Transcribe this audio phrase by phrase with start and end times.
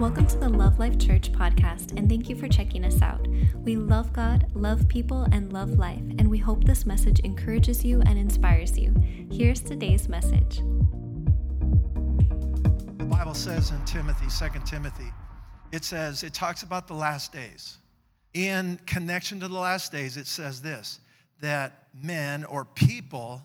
[0.00, 3.28] Welcome to the Love Life Church podcast, and thank you for checking us out.
[3.56, 8.00] We love God, love people, and love life, and we hope this message encourages you
[8.06, 8.94] and inspires you.
[9.30, 10.62] Here's today's message.
[12.96, 15.12] The Bible says in Timothy, 2 Timothy,
[15.70, 17.76] it says, it talks about the last days.
[18.32, 21.00] In connection to the last days, it says this
[21.42, 23.42] that men or people,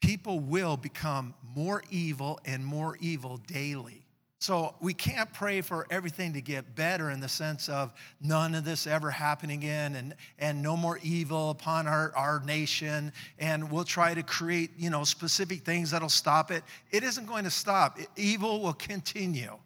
[0.00, 3.99] people will become more evil and more evil daily.
[4.40, 8.64] So we can't pray for everything to get better in the sense of none of
[8.64, 13.12] this ever happening again and, and no more evil upon our, our nation.
[13.38, 16.64] And we'll try to create, you know, specific things that'll stop it.
[16.90, 17.98] It isn't going to stop.
[18.16, 19.58] Evil will continue.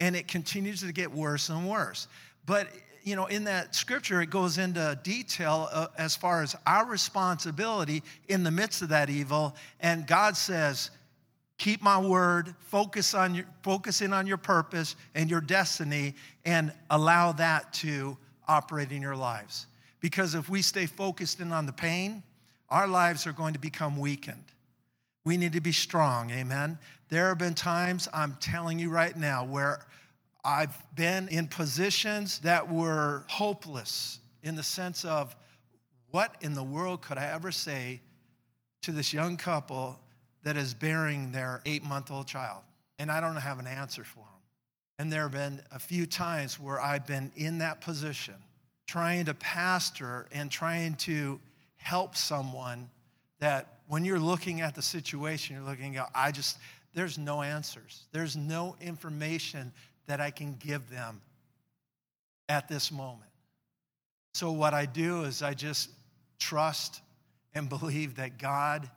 [0.00, 2.06] And it continues to get worse and worse.
[2.44, 2.68] But
[3.02, 8.02] you know, in that scripture, it goes into detail uh, as far as our responsibility
[8.28, 9.56] in the midst of that evil.
[9.80, 10.90] And God says,
[11.60, 16.14] keep my word, focus on your, focus in on your purpose and your destiny,
[16.46, 18.16] and allow that to
[18.48, 19.66] operate in your lives.
[20.00, 22.22] Because if we stay focused in on the pain,
[22.70, 24.42] our lives are going to become weakened.
[25.24, 26.78] We need to be strong, amen.
[27.10, 29.84] There have been times, I'm telling you right now, where
[30.42, 35.36] I've been in positions that were hopeless in the sense of
[36.10, 38.00] what in the world could I ever say
[38.80, 40.00] to this young couple
[40.42, 42.62] that is bearing their eight month old child.
[42.98, 44.26] And I don't have an answer for them.
[44.98, 48.34] And there have been a few times where I've been in that position,
[48.86, 51.40] trying to pastor and trying to
[51.76, 52.90] help someone
[53.38, 56.58] that when you're looking at the situation, you're looking at, I just,
[56.94, 58.04] there's no answers.
[58.12, 59.72] There's no information
[60.06, 61.22] that I can give them
[62.48, 63.30] at this moment.
[64.34, 65.90] So, what I do is I just
[66.38, 67.00] trust
[67.54, 68.88] and believe that God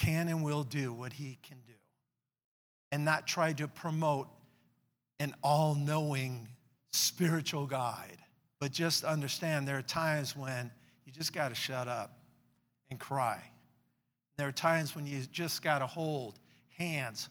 [0.00, 1.74] can and will do what he can do
[2.90, 4.26] and not try to promote
[5.20, 6.48] an all knowing
[6.92, 8.18] spiritual guide,
[8.58, 10.70] but just understand there are times when
[11.04, 12.18] you just got to shut up
[12.90, 13.40] and cry.
[14.36, 16.38] There are times when you just got to hold
[16.76, 17.28] hands,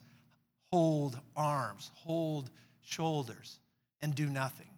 [0.71, 2.51] hold arms, hold
[2.81, 3.59] shoulders,
[4.01, 4.69] and do nothing.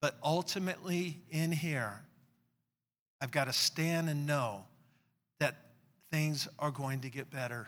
[0.00, 2.00] But ultimately, in here,
[3.20, 4.64] I've got to stand and know
[6.12, 7.66] things are going to get better,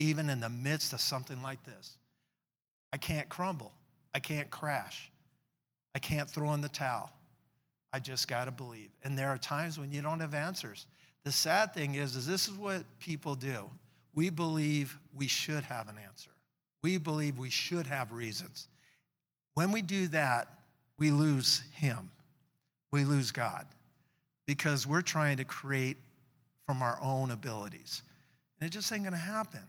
[0.00, 1.96] even in the midst of something like this.
[2.92, 3.72] I can't crumble.
[4.14, 5.10] I can't crash.
[5.94, 7.10] I can't throw in the towel.
[7.92, 8.90] I just got to believe.
[9.04, 10.86] And there are times when you don't have answers.
[11.24, 13.70] The sad thing is, is this is what people do.
[14.14, 16.30] We believe we should have an answer.
[16.82, 18.68] We believe we should have reasons.
[19.54, 20.48] When we do that,
[20.98, 22.10] we lose Him.
[22.90, 23.66] We lose God
[24.46, 25.96] because we're trying to create
[26.68, 28.02] from our own abilities.
[28.60, 29.62] And it just ain't gonna happen.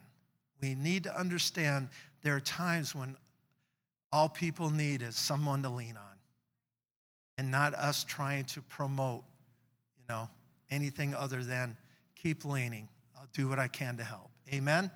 [0.62, 1.88] We need to understand
[2.24, 3.16] there are times when
[4.12, 6.18] all people need is someone to lean on
[7.38, 9.24] and not us trying to promote,
[9.98, 10.30] you know,
[10.72, 11.78] anything other than
[12.18, 12.90] keep leaning.
[13.18, 14.30] I'll do what I can to help.
[14.54, 14.92] Amen?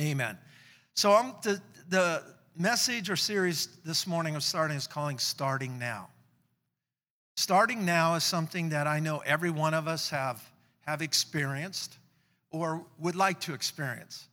[0.00, 0.38] Amen.
[0.94, 2.22] So I'm the, the
[2.56, 6.08] message or series this morning I'm starting is calling Starting Now.
[7.36, 10.42] Starting now is something that I know every one of us have
[10.86, 11.98] have experienced
[12.50, 14.28] or would like to experience.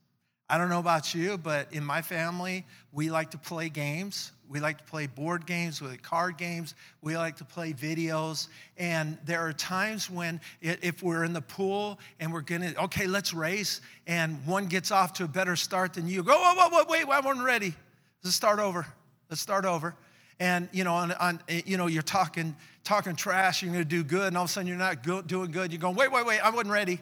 [0.49, 4.31] I don't know about you, but in my family, we like to play games.
[4.49, 6.73] We like to play board games, we like card games,
[7.03, 8.47] we like to play videos.
[8.77, 13.31] And there are times when, if we're in the pool and we're gonna, okay, let's
[13.31, 16.83] race, and one gets off to a better start than you, go, whoa, whoa, whoa,
[16.89, 17.75] wait, I wasn't ready.
[18.23, 18.87] Let's start over.
[19.29, 19.95] Let's start over
[20.39, 24.03] and you know, on, on, eh, you know, you're talking, talking trash, you're gonna do
[24.03, 25.71] good, and all of a sudden you're not go, doing good.
[25.71, 26.99] You're going, wait, wait, wait, I wasn't ready.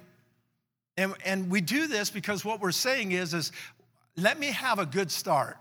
[0.97, 3.51] And, and we do this because what we're saying is, is
[4.15, 5.57] let me have a good start.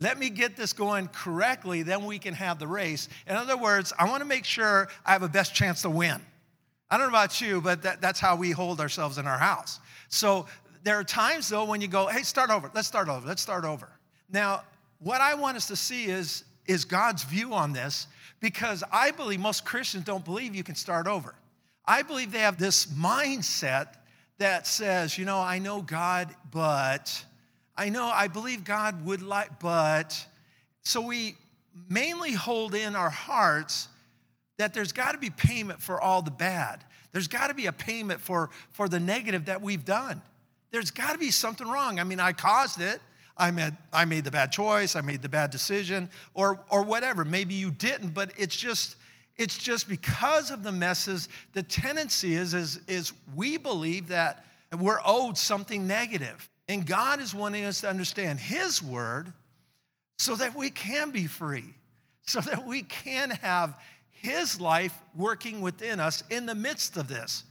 [0.00, 3.08] Let me get this going correctly, then we can have the race.
[3.26, 6.20] In other words, I want to make sure I have a best chance to win.
[6.90, 9.80] I don't know about you, but that, that's how we hold ourselves in our house.
[10.08, 10.46] So
[10.84, 13.64] there are times though when you go, hey, start over, let's start over, let's start
[13.64, 13.88] over.
[14.30, 14.62] Now,
[15.00, 18.06] what I want us to see is is God's view on this
[18.40, 21.34] because I believe most Christians don't believe you can start over.
[21.84, 23.94] I believe they have this mindset
[24.36, 27.24] that says, you know, I know God, but
[27.76, 30.24] I know, I believe God would like, but.
[30.82, 31.36] So we
[31.88, 33.88] mainly hold in our hearts
[34.58, 36.84] that there's got to be payment for all the bad.
[37.12, 40.20] There's got to be a payment for, for the negative that we've done.
[40.70, 41.98] There's got to be something wrong.
[41.98, 43.00] I mean, I caused it.
[43.38, 47.24] I made, I made the bad choice, I made the bad decision, or, or whatever.
[47.24, 48.96] Maybe you didn't, but it's just,
[49.36, 54.44] it's just because of the messes, the tendency is, is, is we believe that
[54.78, 56.48] we're owed something negative.
[56.68, 59.32] And God is wanting us to understand His word
[60.18, 61.74] so that we can be free,
[62.26, 63.78] so that we can have
[64.20, 67.44] his life working within us in the midst of this.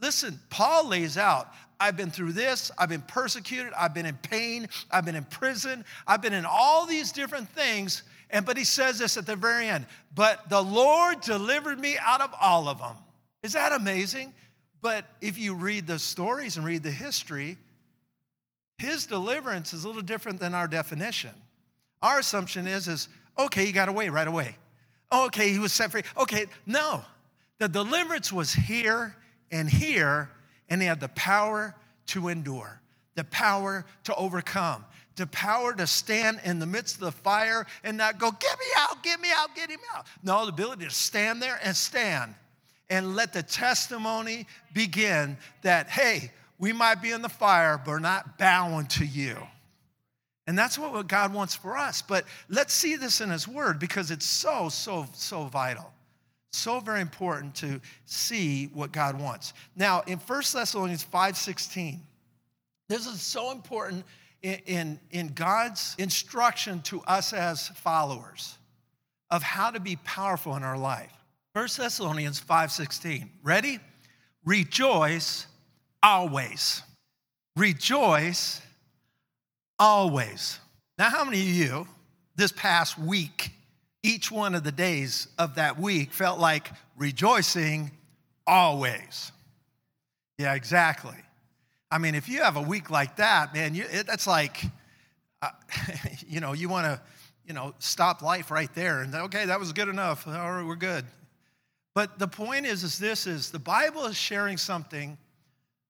[0.00, 1.48] Listen, Paul lays out
[1.84, 5.84] I've been through this, I've been persecuted, I've been in pain, I've been in prison,
[6.06, 8.04] I've been in all these different things.
[8.30, 9.84] And but he says this at the very end,
[10.14, 12.96] but the Lord delivered me out of all of them.
[13.42, 14.32] Is that amazing?
[14.80, 17.58] But if you read the stories and read the history,
[18.78, 21.32] his deliverance is a little different than our definition.
[22.00, 24.56] Our assumption is, is okay, he got away right away.
[25.12, 26.02] Okay, he was set free.
[26.16, 27.02] Okay, no.
[27.58, 29.14] The deliverance was here
[29.50, 30.30] and here,
[30.74, 31.72] and he had the power
[32.04, 32.80] to endure,
[33.14, 34.84] the power to overcome,
[35.14, 38.66] the power to stand in the midst of the fire and not go, get me
[38.78, 40.04] out, get me out, get him out.
[40.24, 42.34] No, the ability to stand there and stand
[42.90, 47.98] and let the testimony begin that, hey, we might be in the fire, but we're
[48.00, 49.36] not bowing to you.
[50.48, 52.02] And that's what God wants for us.
[52.02, 55.92] But let's see this in His Word because it's so, so, so vital.
[56.54, 59.54] So very important to see what God wants.
[59.74, 62.00] Now, in 1 Thessalonians 5:16,
[62.88, 64.04] this is so important
[64.42, 68.56] in, in, in God's instruction to us as followers
[69.30, 71.12] of how to be powerful in our life.
[71.54, 73.28] 1 Thessalonians 5:16.
[73.42, 73.80] Ready?
[74.44, 75.46] Rejoice
[76.02, 76.82] always.
[77.56, 78.60] Rejoice
[79.78, 80.60] always.
[80.98, 81.88] Now, how many of you
[82.36, 83.50] this past week,
[84.04, 87.90] each one of the days of that week felt like rejoicing
[88.46, 89.32] always?
[90.38, 91.16] Yeah, exactly.
[91.90, 94.62] I mean, if you have a week like that, man, you, it, that's like,
[95.40, 95.48] uh,
[96.28, 97.00] you know, you want to,
[97.46, 100.26] you know, stop life right there and okay, that was good enough.
[100.26, 101.04] All right, we're good.
[101.94, 105.16] But the point is, is this is the Bible is sharing something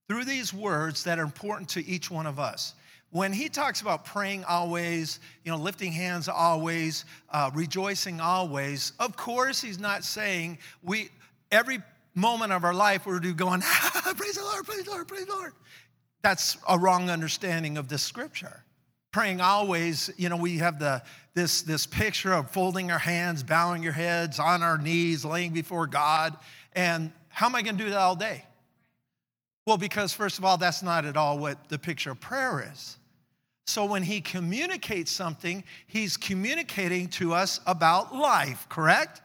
[0.07, 2.75] through these words that are important to each one of us.
[3.15, 9.15] When he talks about praying always, you know, lifting hands always, uh, rejoicing always, of
[9.15, 11.07] course, he's not saying we
[11.49, 11.81] every
[12.13, 15.31] moment of our life we're going, ah, praise the Lord, praise the Lord, praise the
[15.31, 15.53] Lord.
[16.23, 18.65] That's a wrong understanding of this scripture.
[19.13, 21.01] Praying always, you know, we have the
[21.35, 25.87] this, this picture of folding our hands, bowing your heads, on our knees, laying before
[25.87, 26.35] God.
[26.73, 28.43] And how am I going to do that all day?
[29.65, 32.97] Well, because first of all, that's not at all what the picture of prayer is.
[33.67, 39.21] So when he communicates something, he's communicating to us about life, correct?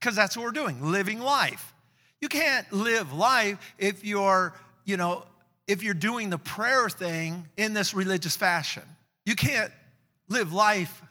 [0.00, 1.72] Because that's what we're doing, living life.
[2.20, 4.54] You can't live life if you're,
[4.84, 5.24] you know,
[5.68, 8.82] if you're doing the prayer thing in this religious fashion.
[9.24, 9.72] You can't
[10.28, 11.02] live life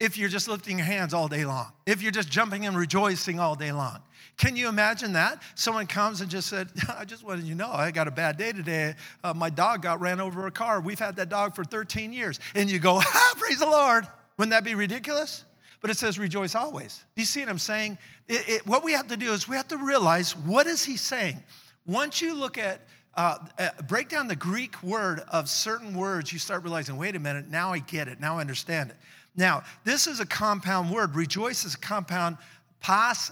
[0.00, 3.38] if you're just lifting your hands all day long, if you're just jumping and rejoicing
[3.38, 4.00] all day long.
[4.38, 5.42] Can you imagine that?
[5.54, 6.68] Someone comes and just said,
[6.98, 8.94] I just wanted you to know, I got a bad day today.
[9.22, 10.80] Uh, my dog got ran over a car.
[10.80, 12.40] We've had that dog for 13 years.
[12.54, 13.00] And you go,
[13.36, 14.08] praise the Lord.
[14.38, 15.44] Wouldn't that be ridiculous?
[15.82, 17.04] But it says rejoice always.
[17.14, 17.98] Do you see what I'm saying?
[18.28, 20.96] It, it, what we have to do is we have to realize what is he
[20.96, 21.42] saying?
[21.86, 22.86] Once you look at
[23.16, 27.18] uh, uh, break down the Greek word of certain words, you start realizing, wait a
[27.18, 28.96] minute, now I get it, now I understand it.
[29.36, 31.14] Now, this is a compound word.
[31.14, 32.36] Rejoice is a compound
[32.80, 33.30] pas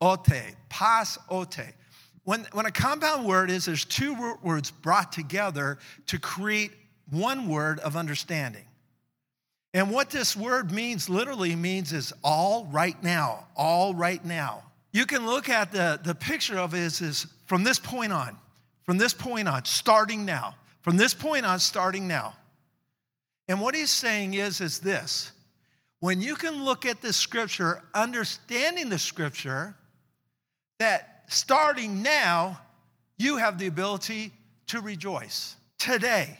[0.00, 1.74] ote, pas ote.
[2.24, 6.72] When, when a compound word is, there's two words brought together to create
[7.10, 8.64] one word of understanding.
[9.74, 14.62] And what this word means literally means is all right now, all right now.
[14.92, 18.38] You can look at the, the picture of it is, is from this point on,
[18.84, 22.34] from this point on, starting now, from this point on, starting now.
[23.48, 25.32] And what he's saying is, is this
[26.04, 29.74] when you can look at the scripture, understanding the scripture,
[30.78, 32.60] that starting now,
[33.16, 34.30] you have the ability
[34.66, 36.38] to rejoice today.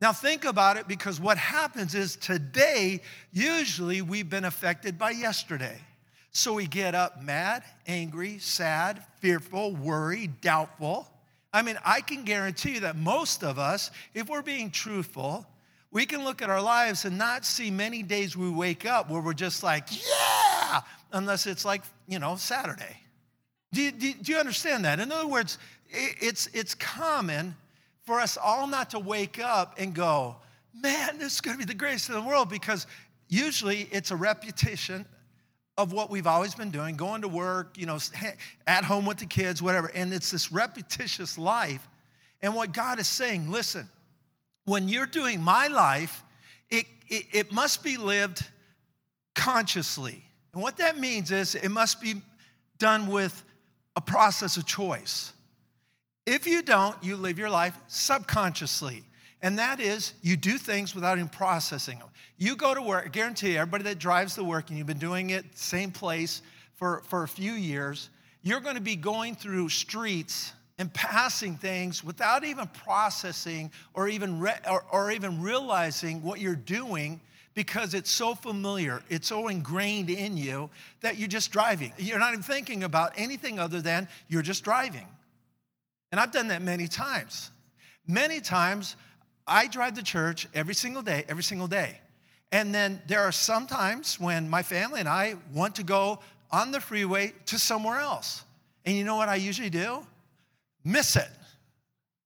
[0.00, 3.00] Now, think about it because what happens is today,
[3.32, 5.80] usually we've been affected by yesterday.
[6.30, 11.08] So we get up mad, angry, sad, fearful, worried, doubtful.
[11.52, 15.44] I mean, I can guarantee you that most of us, if we're being truthful,
[15.92, 19.20] we can look at our lives and not see many days we wake up where
[19.20, 20.80] we're just like, yeah,
[21.12, 22.96] unless it's like, you know, Saturday.
[23.72, 25.00] Do you, do, you understand that?
[25.00, 27.54] In other words, it's, it's common
[28.04, 30.36] for us all not to wake up and go,
[30.74, 32.86] man, this is going to be the greatest in the world because
[33.28, 35.04] usually it's a repetition
[35.76, 37.98] of what we've always been doing, going to work, you know,
[38.66, 39.90] at home with the kids, whatever.
[39.94, 41.86] And it's this repetitious life.
[42.42, 43.88] And what God is saying, listen,
[44.64, 46.22] when you're doing my life,
[46.70, 48.44] it, it, it must be lived
[49.34, 50.24] consciously.
[50.52, 52.22] And what that means is it must be
[52.78, 53.44] done with
[53.96, 55.32] a process of choice.
[56.26, 59.04] If you don't, you live your life subconsciously.
[59.42, 62.08] And that is, you do things without even processing them.
[62.36, 65.30] You go to work, I guarantee everybody that drives to work and you've been doing
[65.30, 66.42] it same place
[66.74, 68.10] for, for a few years,
[68.42, 74.40] you're going to be going through streets and passing things without even processing or even,
[74.40, 77.20] re- or, or even realizing what you're doing
[77.52, 80.70] because it's so familiar, it's so ingrained in you
[81.02, 81.92] that you're just driving.
[81.98, 85.06] You're not even thinking about anything other than you're just driving.
[86.12, 87.50] And I've done that many times.
[88.06, 88.96] Many times,
[89.46, 92.00] I drive to church every single day, every single day.
[92.52, 96.20] And then there are some times when my family and I want to go
[96.50, 98.44] on the freeway to somewhere else.
[98.86, 100.06] And you know what I usually do?
[100.84, 101.28] Miss it.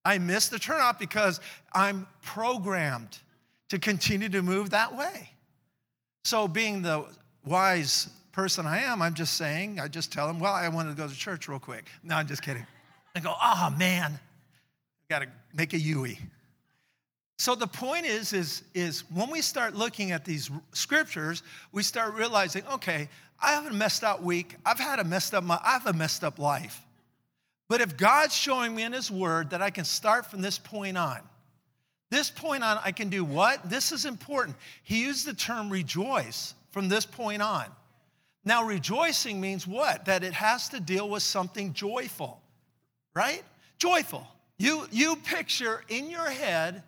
[0.04, 1.40] I miss the turnoff because
[1.72, 3.18] I'm programmed
[3.70, 5.30] to continue to move that way.
[6.24, 7.06] So, being the
[7.44, 10.96] wise person I am, I'm just saying, I just tell them, well, I wanted to
[10.96, 11.86] go to church real quick.
[12.02, 12.66] No, I'm just kidding.
[13.14, 14.18] I go, oh man, I
[15.08, 16.18] got to make a Yui.
[17.38, 21.42] So the point is, is, is when we start looking at these scriptures,
[21.72, 23.08] we start realizing, okay,
[23.40, 24.56] I have a messed up week.
[24.64, 26.83] I've had a messed up, I have a messed up life.
[27.74, 30.96] But if God's showing me in His Word that I can start from this point
[30.96, 31.18] on,
[32.08, 33.68] this point on, I can do what?
[33.68, 34.56] This is important.
[34.84, 37.64] He used the term rejoice from this point on.
[38.44, 40.04] Now, rejoicing means what?
[40.04, 42.40] That it has to deal with something joyful,
[43.12, 43.42] right?
[43.78, 44.24] Joyful.
[44.56, 46.84] You, you picture in your head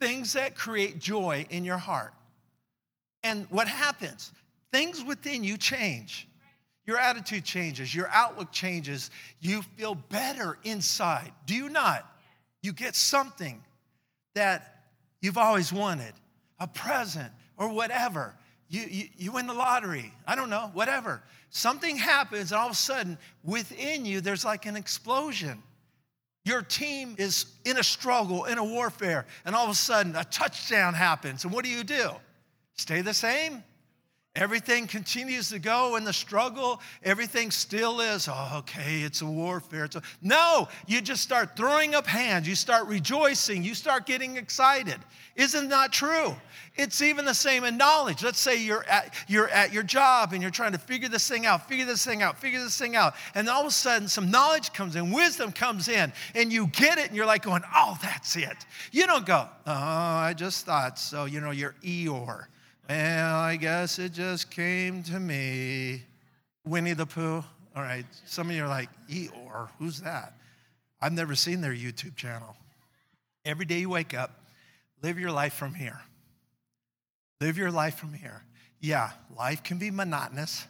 [0.00, 2.14] things that create joy in your heart.
[3.24, 4.30] And what happens?
[4.70, 6.28] Things within you change.
[6.84, 9.10] Your attitude changes, your outlook changes.
[9.40, 11.30] You feel better inside.
[11.46, 12.08] Do you not?
[12.62, 13.62] You get something
[14.34, 14.84] that
[15.20, 16.12] you've always wanted
[16.58, 18.34] a present or whatever.
[18.68, 21.22] You, you, you win the lottery, I don't know, whatever.
[21.50, 25.62] Something happens, and all of a sudden, within you, there's like an explosion.
[26.44, 30.24] Your team is in a struggle, in a warfare, and all of a sudden a
[30.24, 31.44] touchdown happens.
[31.44, 32.10] And what do you do?
[32.74, 33.62] Stay the same?
[34.34, 36.80] Everything continues to go in the struggle.
[37.02, 39.84] Everything still is, oh, okay, it's a warfare.
[39.84, 40.02] It's a...
[40.22, 42.48] No, you just start throwing up hands.
[42.48, 43.62] You start rejoicing.
[43.62, 44.96] You start getting excited.
[45.36, 46.34] Isn't that true?
[46.76, 48.24] It's even the same in knowledge.
[48.24, 51.44] Let's say you're at, you're at your job and you're trying to figure this thing
[51.44, 53.14] out, figure this thing out, figure this thing out.
[53.34, 56.96] And all of a sudden, some knowledge comes in, wisdom comes in, and you get
[56.96, 58.64] it, and you're like going, oh, that's it.
[58.92, 61.26] You don't go, oh, I just thought so.
[61.26, 62.46] You know, you're Eeyore.
[62.88, 66.02] Well, I guess it just came to me.
[66.66, 67.44] Winnie the Pooh.
[67.74, 70.34] All right, some of you are like, Eeyore, who's that?
[71.00, 72.54] I've never seen their YouTube channel.
[73.44, 74.42] Every day you wake up,
[75.02, 76.00] live your life from here.
[77.40, 78.44] Live your life from here.
[78.80, 80.66] Yeah, life can be monotonous.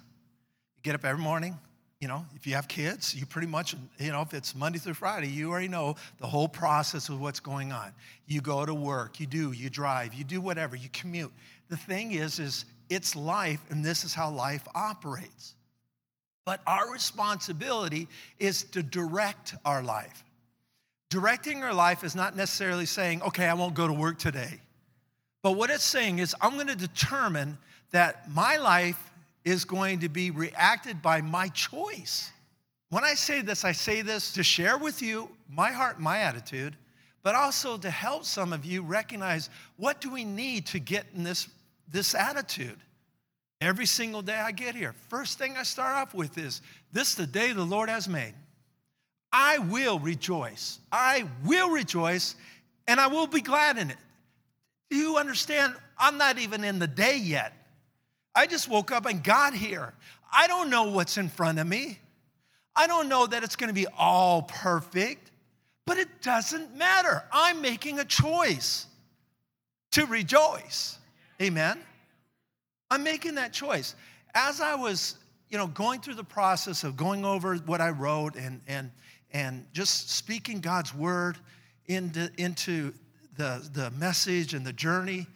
[0.76, 1.58] You get up every morning,
[2.02, 4.94] you know, if you have kids, you pretty much, you know, if it's Monday through
[4.94, 7.92] Friday, you already know the whole process of what's going on.
[8.26, 11.32] You go to work, you do, you drive, you do whatever, you commute.
[11.72, 15.54] The thing is, is it's life, and this is how life operates.
[16.44, 20.22] But our responsibility is to direct our life.
[21.08, 24.60] Directing our life is not necessarily saying, okay, I won't go to work today.
[25.42, 27.56] But what it's saying is, I'm going to determine
[27.90, 29.10] that my life
[29.46, 32.30] is going to be reacted by my choice.
[32.90, 36.76] When I say this, I say this to share with you my heart, my attitude,
[37.22, 39.48] but also to help some of you recognize
[39.78, 41.48] what do we need to get in this
[41.92, 42.78] this attitude
[43.60, 44.94] every single day I get here.
[45.08, 48.34] First thing I start off with is this is the day the Lord has made.
[49.32, 50.78] I will rejoice.
[50.90, 52.34] I will rejoice
[52.88, 53.96] and I will be glad in it.
[54.90, 55.74] Do you understand?
[55.98, 57.52] I'm not even in the day yet.
[58.34, 59.94] I just woke up and got here.
[60.32, 61.98] I don't know what's in front of me.
[62.74, 65.30] I don't know that it's going to be all perfect,
[65.86, 67.22] but it doesn't matter.
[67.30, 68.86] I'm making a choice
[69.92, 70.98] to rejoice.
[71.42, 71.76] Amen.
[72.88, 73.96] I'm making that choice.
[74.32, 75.16] As I was,
[75.48, 78.92] you know, going through the process of going over what I wrote and and
[79.32, 81.36] and just speaking God's word
[81.86, 82.94] into into
[83.36, 85.26] the the message and the journey,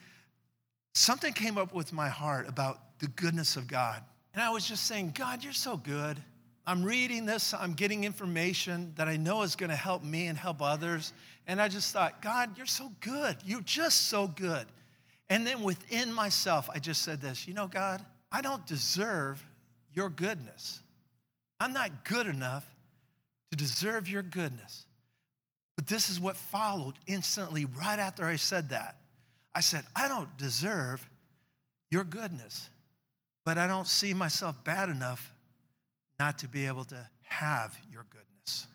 [0.94, 4.00] something came up with my heart about the goodness of God.
[4.32, 6.22] And I was just saying, God, you're so good.
[6.68, 10.38] I'm reading this, I'm getting information that I know is going to help me and
[10.38, 11.12] help others.
[11.46, 13.36] And I just thought, God, you're so good.
[13.44, 14.66] You're just so good.
[15.28, 19.44] And then within myself, I just said this you know, God, I don't deserve
[19.92, 20.80] your goodness.
[21.58, 22.64] I'm not good enough
[23.50, 24.86] to deserve your goodness.
[25.76, 28.96] But this is what followed instantly right after I said that.
[29.54, 31.08] I said, I don't deserve
[31.90, 32.68] your goodness,
[33.44, 35.32] but I don't see myself bad enough
[36.18, 38.66] not to be able to have your goodness.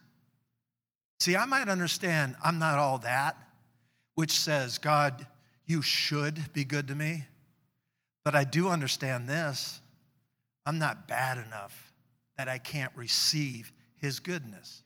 [1.20, 3.38] See, I might understand I'm not all that
[4.16, 5.26] which says, God,
[5.72, 7.24] you should be good to me.
[8.26, 9.80] But I do understand this
[10.66, 11.94] I'm not bad enough
[12.38, 14.84] that I can't receive his goodness.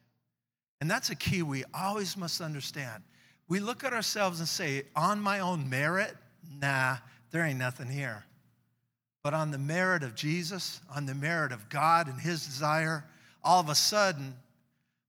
[0.80, 3.04] And that's a key we always must understand.
[3.48, 6.16] We look at ourselves and say, on my own merit,
[6.62, 6.98] nah,
[7.32, 8.24] there ain't nothing here.
[9.24, 13.04] But on the merit of Jesus, on the merit of God and his desire,
[13.44, 14.36] all of a sudden,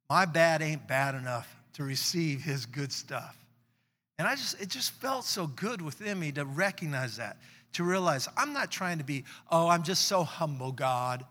[0.08, 3.36] my bad ain't bad enough to receive his good stuff.
[4.18, 7.36] And I just, it just felt so good within me to recognize that,
[7.74, 11.24] to realize I'm not trying to be, oh, I'm just so humble, God.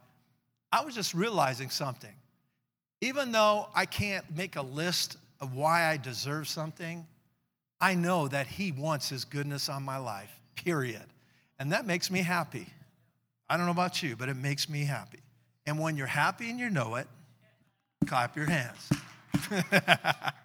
[0.71, 2.13] I was just realizing something.
[3.01, 7.05] Even though I can't make a list of why I deserve something,
[7.81, 11.05] I know that He wants His goodness on my life, period.
[11.59, 12.67] And that makes me happy.
[13.49, 15.19] I don't know about you, but it makes me happy.
[15.65, 17.07] And when you're happy and you know it,
[18.05, 18.89] clap your hands.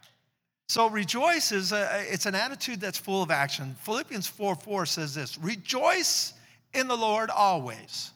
[0.71, 3.75] so rejoice is a, it's an attitude that's full of action.
[3.81, 6.33] Philippians 4 4 says this rejoice
[6.73, 8.13] in the Lord always.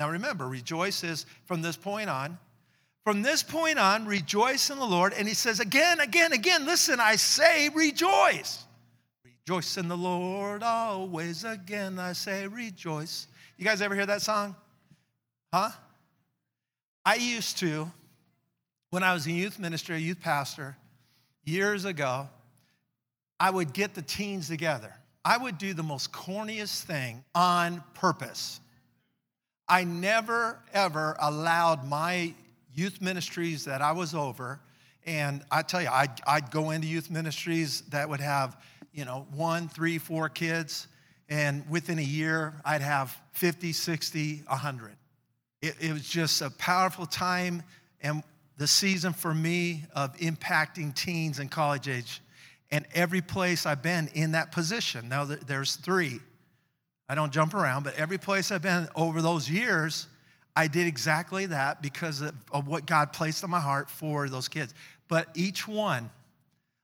[0.00, 2.36] Now remember, rejoice is from this point on.
[3.04, 5.12] From this point on, rejoice in the Lord.
[5.12, 8.64] And he says again, again, again, listen, I say rejoice.
[9.24, 11.44] Rejoice in the Lord always.
[11.44, 13.28] Again, I say rejoice.
[13.56, 14.56] You guys ever hear that song?
[15.52, 15.70] Huh?
[17.04, 17.88] I used to,
[18.90, 20.76] when I was a youth minister, a youth pastor,
[21.44, 22.28] years ago,
[23.38, 24.92] I would get the teens together.
[25.24, 28.60] I would do the most corniest thing on purpose.
[29.68, 32.34] I never, ever allowed my
[32.74, 34.60] youth ministries that I was over,
[35.06, 38.56] and I tell you, I'd, I'd go into youth ministries that would have,
[38.92, 40.88] you know, one, three, four kids,
[41.28, 44.96] and within a year, I'd have 50, 60, 100.
[45.62, 47.62] It, it was just a powerful time
[48.02, 48.22] and
[48.56, 52.20] the season for me of impacting teens and college age.
[52.70, 56.20] And every place I've been in that position, now there's three.
[57.08, 60.06] I don't jump around, but every place I've been over those years,
[60.56, 64.48] I did exactly that because of, of what God placed on my heart for those
[64.48, 64.72] kids.
[65.08, 66.10] But each one,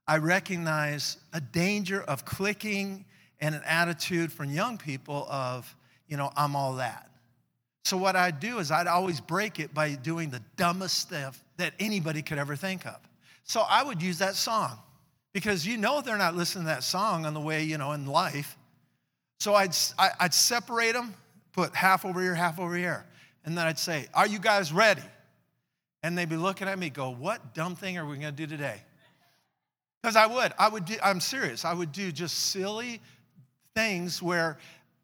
[0.06, 3.04] I recognize a danger of clicking
[3.40, 5.74] and an attitude from young people of,
[6.08, 7.09] you know, I'm all that.
[7.84, 11.72] So what I'd do is I'd always break it by doing the dumbest stuff that
[11.78, 12.98] anybody could ever think of.
[13.44, 14.78] So I would use that song
[15.32, 18.06] because you know they're not listening to that song on the way, you know, in
[18.06, 18.56] life.
[19.38, 21.14] So I'd, I'd separate them,
[21.52, 23.06] put half over here, half over here.
[23.44, 25.02] And then I'd say, Are you guys ready?
[26.02, 28.46] And they'd be looking at me, go, What dumb thing are we going to do
[28.46, 28.82] today?
[30.02, 30.52] Because I would.
[30.58, 31.64] I would do, I'm serious.
[31.64, 33.00] I would do just silly
[33.74, 34.58] things where,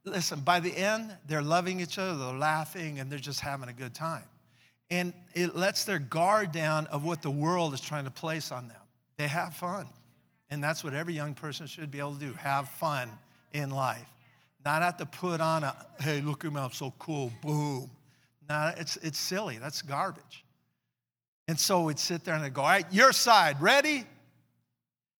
[0.07, 3.73] listen, by the end, they're loving each other, they're laughing, and they're just having a
[3.73, 4.25] good time.
[4.91, 8.69] And it lets their guard down of what the world is trying to place on
[8.69, 8.81] them.
[9.17, 9.89] They have fun.
[10.49, 13.11] And that's what every young person should be able to do have fun
[13.53, 14.07] in life.
[14.65, 17.91] Not have to put on a, hey, look at me, I'm so cool, boom.
[18.49, 19.59] No, it's, it's silly.
[19.59, 20.45] That's garbage.
[21.49, 24.05] And so we'd sit there and I'd go, all right, your side, ready?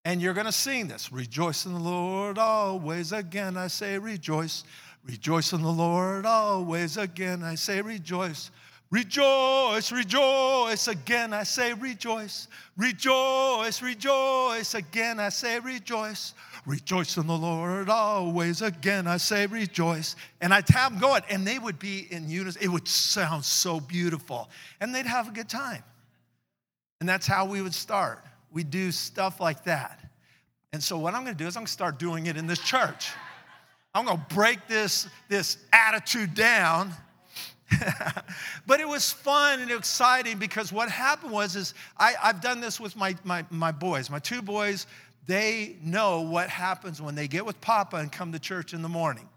[0.07, 1.11] And you're going to sing this.
[1.11, 3.11] Rejoice in the Lord always.
[3.11, 4.63] Again, I say rejoice.
[5.05, 6.97] Rejoice in the Lord always.
[6.97, 8.53] Again, I say rejoice.
[8.93, 10.87] Rejoice, rejoice.
[10.87, 12.47] Again, I say rejoice.
[12.77, 14.75] Rejoice, rejoice.
[14.75, 16.35] Again, I say rejoice.
[16.67, 18.63] Rejoice in the Lord always.
[18.63, 20.15] Again, I say rejoice.
[20.41, 22.63] And I'd have them going, and they would be in unison.
[22.63, 24.51] It would sound so beautiful.
[24.81, 25.83] And they'd have a good time.
[27.01, 28.23] And that's how we would start.
[28.53, 30.01] We do stuff like that.
[30.73, 33.11] And so, what I'm to do is I'm to start doing it in this church.
[33.95, 36.93] I'm to break this, this attitude down.
[38.67, 42.79] but it was fun and exciting because what happened was is I, I've done this
[42.79, 44.11] with my, my, my boys.
[44.11, 44.87] My two boys,
[45.27, 48.89] they know what happens when they get with Papa and come to church in the
[48.89, 49.29] morning.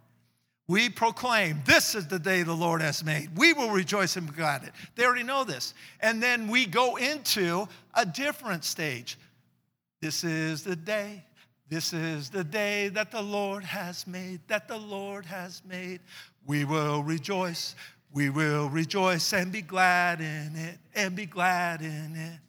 [0.70, 3.36] We proclaim, This is the day the Lord has made.
[3.36, 4.62] We will rejoice and be glad.
[4.62, 4.74] In it.
[4.96, 5.74] They already know this.
[6.00, 9.18] And then we go into a different stage.
[10.00, 11.26] This is the day.
[11.70, 16.02] This is the day that the Lord has made, that the Lord has made.
[16.46, 17.76] We will rejoice.
[18.14, 22.40] We will rejoice and be glad in it, and be glad in it.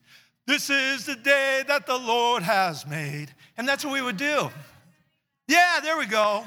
[0.46, 3.28] This is the day that the Lord has made.
[3.56, 4.50] And that's what we would do.
[5.48, 6.44] Yeah, there we go.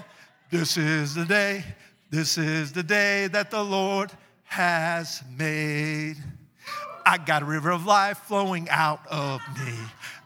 [0.54, 1.64] This is the day,
[2.12, 4.12] this is the day that the Lord
[4.44, 6.18] has made.
[7.08, 9.74] I got a river of life flowing out of me.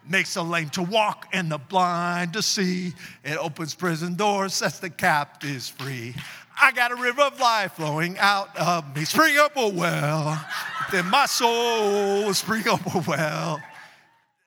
[0.06, 2.92] Makes the lame to walk and the blind to see.
[3.24, 6.14] It opens prison doors, sets the captives free.
[6.62, 9.06] I got a river of life flowing out of me.
[9.06, 10.46] Spring up a well,
[10.92, 13.62] then my soul will spring up a well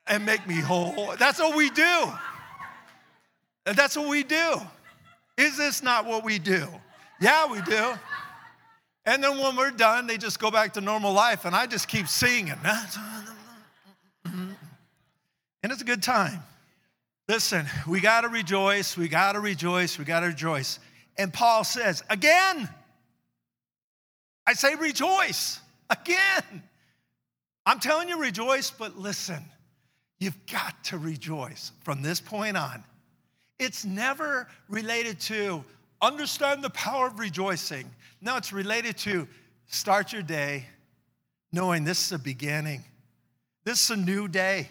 [0.06, 1.14] and make me whole.
[1.18, 2.04] That's what we do.
[3.64, 4.60] And that's what we do.
[5.40, 6.68] Is this not what we do?
[7.18, 7.94] Yeah, we do.
[9.06, 11.88] And then when we're done, they just go back to normal life, and I just
[11.88, 12.54] keep singing.
[15.62, 16.42] And it's a good time.
[17.28, 20.78] Listen, we got to rejoice, we got to rejoice, we got to rejoice.
[21.18, 22.66] And Paul says, again,
[24.46, 26.62] I say rejoice, again.
[27.66, 29.44] I'm telling you, rejoice, but listen,
[30.18, 32.82] you've got to rejoice from this point on.
[33.60, 35.62] It's never related to
[36.00, 37.90] understand the power of rejoicing.
[38.22, 39.28] No, it's related to
[39.66, 40.64] start your day
[41.52, 42.82] knowing this is a beginning.
[43.64, 44.70] This is a new day.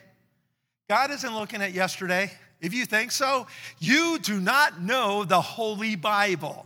[0.89, 2.32] God isn't looking at yesterday.
[2.62, 3.45] If you think so,
[3.78, 6.65] you do not know the Holy Bible.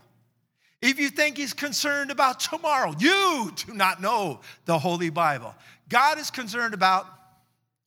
[0.82, 5.54] If you think He's concerned about tomorrow, you do not know the Holy Bible.
[5.90, 7.06] God is concerned about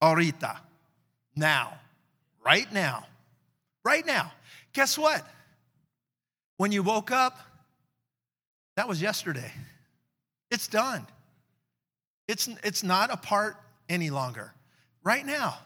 [0.02, 0.58] ahorita,
[1.34, 1.72] now,
[2.44, 3.06] right now,
[3.86, 4.32] right now.
[4.72, 5.24] Guess what?
[6.56, 7.38] When you woke up,
[8.76, 9.52] that was yesterday.
[10.50, 11.06] It's done.
[12.26, 13.56] It's, it's not a part
[13.88, 14.52] any longer.
[15.04, 15.56] Right now.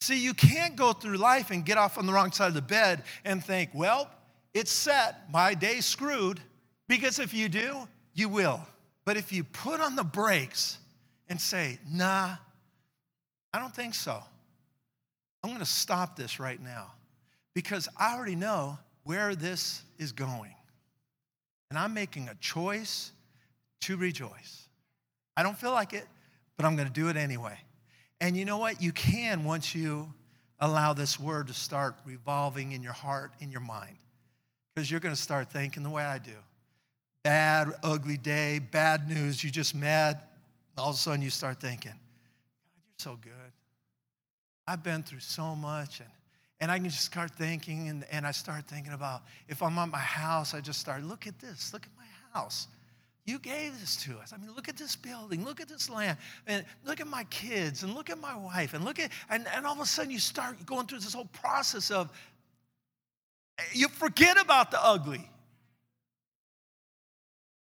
[0.00, 2.62] See, you can't go through life and get off on the wrong side of the
[2.62, 4.10] bed and think, well,
[4.52, 6.40] it's set, my day's screwed.
[6.88, 8.60] Because if you do, you will.
[9.04, 10.78] But if you put on the brakes
[11.28, 12.34] and say, nah,
[13.52, 14.22] I don't think so.
[15.44, 16.92] I'm to stop this right now
[17.58, 20.54] because I already know where this is going.
[21.70, 23.10] And I'm making a choice
[23.80, 24.68] to rejoice.
[25.36, 26.06] I don't feel like it,
[26.56, 27.58] but I'm going to do it anyway.
[28.20, 28.80] And you know what?
[28.80, 30.06] You can once you
[30.60, 33.96] allow this word to start revolving in your heart, in your mind,
[34.72, 36.38] because you're going to start thinking the way I do.
[37.24, 40.20] Bad, ugly day, bad news, you just mad.
[40.76, 41.98] All of a sudden, you start thinking, God,
[42.86, 43.52] you're so good.
[44.64, 46.08] I've been through so much, and,
[46.60, 49.90] and I can just start thinking, and, and I start thinking about if I'm at
[49.90, 52.66] my house, I just start, look at this, look at my house.
[53.26, 54.32] You gave this to us.
[54.32, 56.16] I mean, look at this building, look at this land,
[56.46, 59.66] and look at my kids, and look at my wife, and look at, and, and
[59.66, 62.10] all of a sudden you start going through this whole process of,
[63.72, 65.28] you forget about the ugly.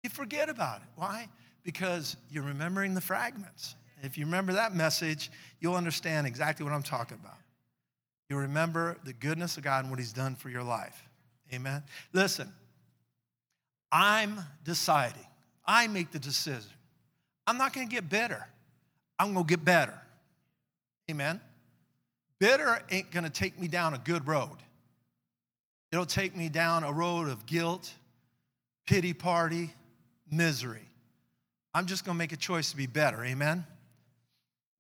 [0.05, 0.89] You forget about it.
[0.97, 1.29] Why?
[1.63, 3.75] Because you're remembering the fragments.
[4.03, 7.37] If you remember that message, you'll understand exactly what I'm talking about.
[8.31, 11.05] You'll remember the goodness of God and what He's done for your life.
[11.53, 11.83] Amen.
[12.13, 12.51] Listen,
[13.91, 15.27] I'm deciding
[15.67, 16.71] I make the decision.
[17.47, 18.47] I'm not going to get bitter.
[19.19, 20.01] I'm going to get better.
[21.11, 21.41] Amen.
[22.39, 24.57] Bitter ain't going to take me down a good road.
[25.91, 27.93] It'll take me down a road of guilt,
[28.87, 29.75] pity party,
[30.31, 30.89] misery.
[31.75, 33.25] I'm just going to make a choice to be better.
[33.25, 33.67] Amen.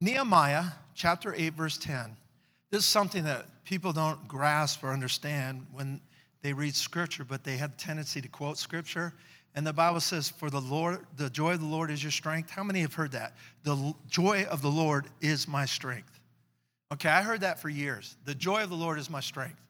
[0.00, 2.16] Nehemiah chapter 8, verse 10.
[2.70, 6.00] This is something that people don't grasp or understand when
[6.42, 9.12] they read scripture, but they have a tendency to quote scripture
[9.54, 12.50] and the Bible says, For the Lord, the joy of the Lord is your strength.
[12.50, 13.34] How many have heard that?
[13.64, 16.20] The joy of the Lord is my strength.
[16.92, 18.16] Okay, I heard that for years.
[18.24, 19.60] The joy of the Lord is my strength.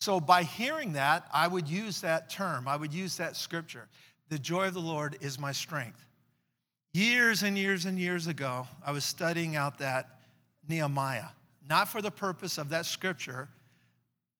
[0.00, 3.88] So by hearing that, I would use that term, I would use that scripture.
[4.28, 6.04] The joy of the Lord is my strength.
[6.92, 10.20] Years and years and years ago, I was studying out that
[10.68, 11.28] Nehemiah,
[11.68, 13.48] not for the purpose of that scripture.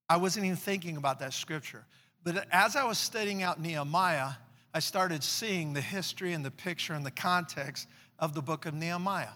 [0.09, 1.85] I wasn't even thinking about that scripture.
[2.25, 4.33] But as I was studying out Nehemiah,
[4.75, 7.89] I started seeing the history and the picture and the context
[8.19, 9.29] of the book of Nehemiah.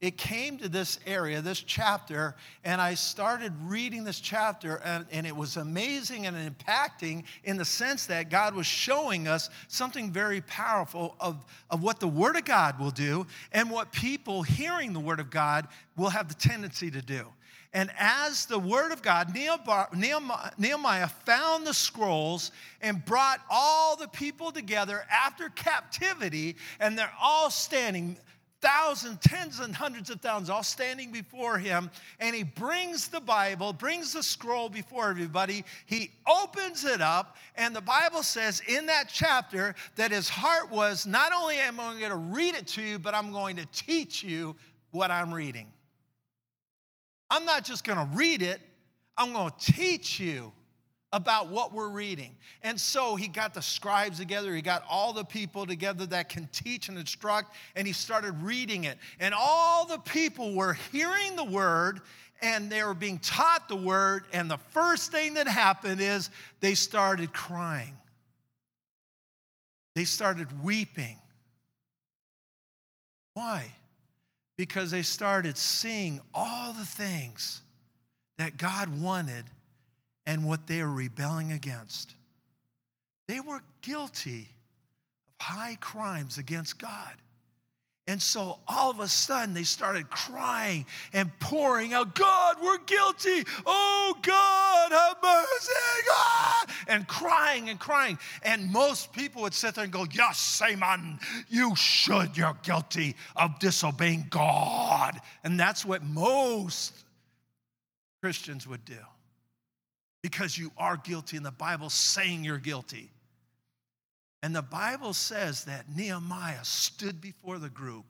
[0.00, 5.26] It came to this area, this chapter, and I started reading this chapter, and, and,
[5.26, 10.42] it was amazing and impacting in the sense that God was showing us something very
[10.42, 15.00] powerful of, of what the Word of God will do and what people hearing the
[15.00, 17.26] Word of God will have the tendency to do.
[17.72, 24.52] And as the word of God, Nehemiah found the scrolls and brought all the people
[24.52, 28.16] together after captivity, and they're all standing,
[28.62, 31.90] thousands, tens, and hundreds of thousands, all standing before him.
[32.18, 35.62] And he brings the Bible, brings the scroll before everybody.
[35.84, 41.06] He opens it up, and the Bible says in that chapter that his heart was
[41.06, 44.24] not only am I going to read it to you, but I'm going to teach
[44.24, 44.56] you
[44.92, 45.66] what I'm reading.
[47.30, 48.60] I'm not just going to read it,
[49.16, 50.52] I'm going to teach you
[51.12, 52.36] about what we're reading.
[52.62, 56.48] And so he got the scribes together, he got all the people together that can
[56.52, 58.98] teach and instruct, and he started reading it.
[59.18, 62.00] And all the people were hearing the word
[62.42, 64.24] and they were being taught the word.
[64.32, 67.96] And the first thing that happened is they started crying,
[69.94, 71.18] they started weeping.
[73.34, 73.70] Why?
[74.56, 77.60] Because they started seeing all the things
[78.38, 79.44] that God wanted
[80.26, 82.14] and what they were rebelling against.
[83.28, 84.48] They were guilty
[85.28, 87.14] of high crimes against God.
[88.08, 93.42] And so all of a sudden they started crying and pouring out, God, we're guilty.
[93.66, 95.72] Oh, God, have mercy,
[96.06, 96.76] God.
[96.86, 98.16] And crying and crying.
[98.44, 102.36] And most people would sit there and go, Yes, Simon, you should.
[102.36, 105.20] You're guilty of disobeying God.
[105.42, 106.94] And that's what most
[108.22, 108.94] Christians would do
[110.22, 113.10] because you are guilty, and the Bible's saying you're guilty.
[114.42, 118.04] And the Bible says that Nehemiah stood before the group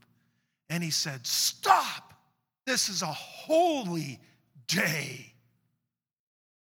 [0.68, 2.14] and he said, Stop!
[2.66, 4.18] This is a holy
[4.66, 5.32] day.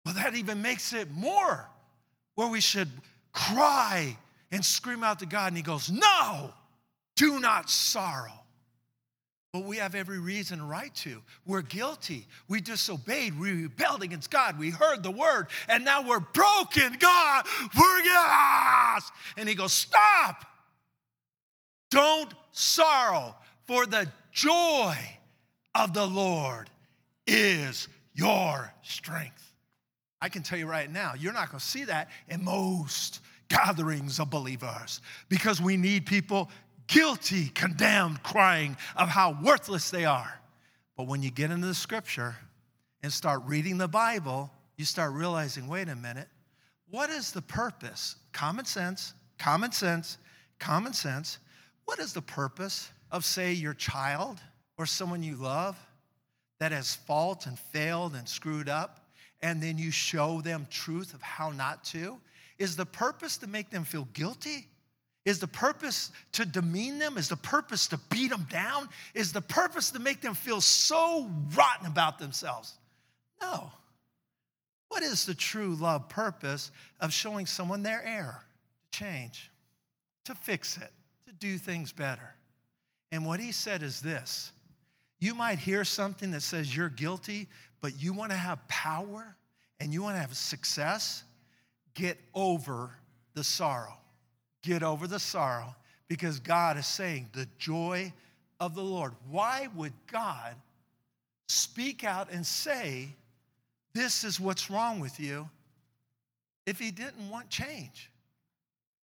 [0.04, 1.68] Well, that even makes it more
[2.34, 2.88] where we should
[3.32, 4.16] cry
[4.50, 5.48] and scream out to God.
[5.48, 6.52] And he goes, No,
[7.16, 8.41] do not sorrow.
[9.52, 11.20] But we have every reason right to.
[11.46, 12.26] We're guilty.
[12.48, 13.38] We disobeyed.
[13.38, 14.58] We rebelled against God.
[14.58, 16.96] We heard the word, and now we're broken.
[16.98, 19.10] God, forgive us.
[19.36, 20.46] And he goes, Stop.
[21.90, 23.34] Don't sorrow,
[23.66, 24.96] for the joy
[25.74, 26.70] of the Lord
[27.26, 29.52] is your strength.
[30.22, 34.18] I can tell you right now, you're not going to see that in most gatherings
[34.18, 36.48] of believers because we need people
[36.86, 40.40] guilty, condemned, crying of how worthless they are.
[40.96, 42.36] But when you get into the scripture
[43.02, 46.28] and start reading the Bible, you start realizing wait a minute,
[46.90, 48.16] what is the purpose?
[48.32, 50.18] Common sense, common sense,
[50.58, 51.38] common sense.
[51.84, 54.38] What is the purpose of, say, your child
[54.76, 55.78] or someone you love
[56.60, 59.06] that has fault and failed and screwed up,
[59.40, 62.20] and then you show them truth of how not to?
[62.58, 64.68] Is the purpose to make them feel guilty?
[65.24, 67.16] Is the purpose to demean them?
[67.16, 68.88] Is the purpose to beat them down?
[69.14, 72.74] Is the purpose to make them feel so rotten about themselves?
[73.40, 73.70] No.
[74.88, 78.44] What is the true love purpose of showing someone their error?
[78.92, 79.50] To change,
[80.24, 80.90] to fix it,
[81.26, 82.34] to do things better.
[83.12, 84.50] And what he said is this
[85.20, 87.48] you might hear something that says you're guilty,
[87.80, 89.36] but you want to have power
[89.78, 91.22] and you want to have success,
[91.94, 92.90] get over
[93.34, 93.96] the sorrow.
[94.62, 95.74] Get over the sorrow
[96.08, 98.12] because God is saying the joy
[98.60, 99.12] of the Lord.
[99.30, 100.54] Why would God
[101.48, 103.08] speak out and say,
[103.94, 105.48] This is what's wrong with you,
[106.66, 108.10] if He didn't want change?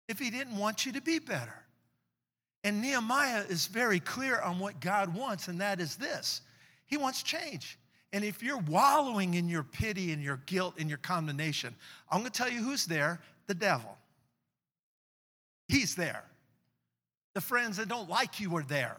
[0.09, 1.63] If He didn't want you to be better?
[2.65, 6.43] And Nehemiah is very clear on what God wants, and that is this
[6.87, 7.79] He wants change.
[8.13, 11.75] And if you're wallowing in your pity and your guilt and your condemnation,
[12.11, 13.97] I'm gonna tell you who's there the devil.
[15.69, 16.25] He's there.
[17.35, 18.97] The friends that don't like you are there.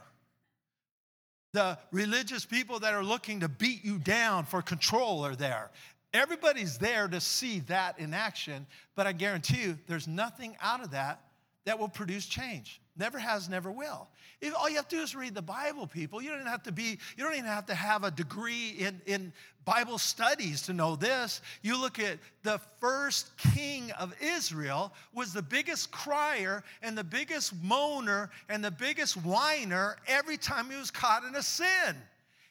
[1.54, 5.72] The religious people that are looking to beat you down for control are there.
[6.14, 10.92] Everybody's there to see that in action, but I guarantee you there's nothing out of
[10.92, 11.22] that
[11.68, 12.80] that will produce change.
[12.96, 14.08] Never has, never will.
[14.40, 16.22] If all you have to do is read the Bible, people.
[16.22, 19.34] You don't have to be, you don't even have to have a degree in, in
[19.66, 21.42] Bible studies to know this.
[21.62, 27.54] You look at the first king of Israel was the biggest crier and the biggest
[27.62, 31.98] moaner and the biggest whiner every time he was caught in a sin.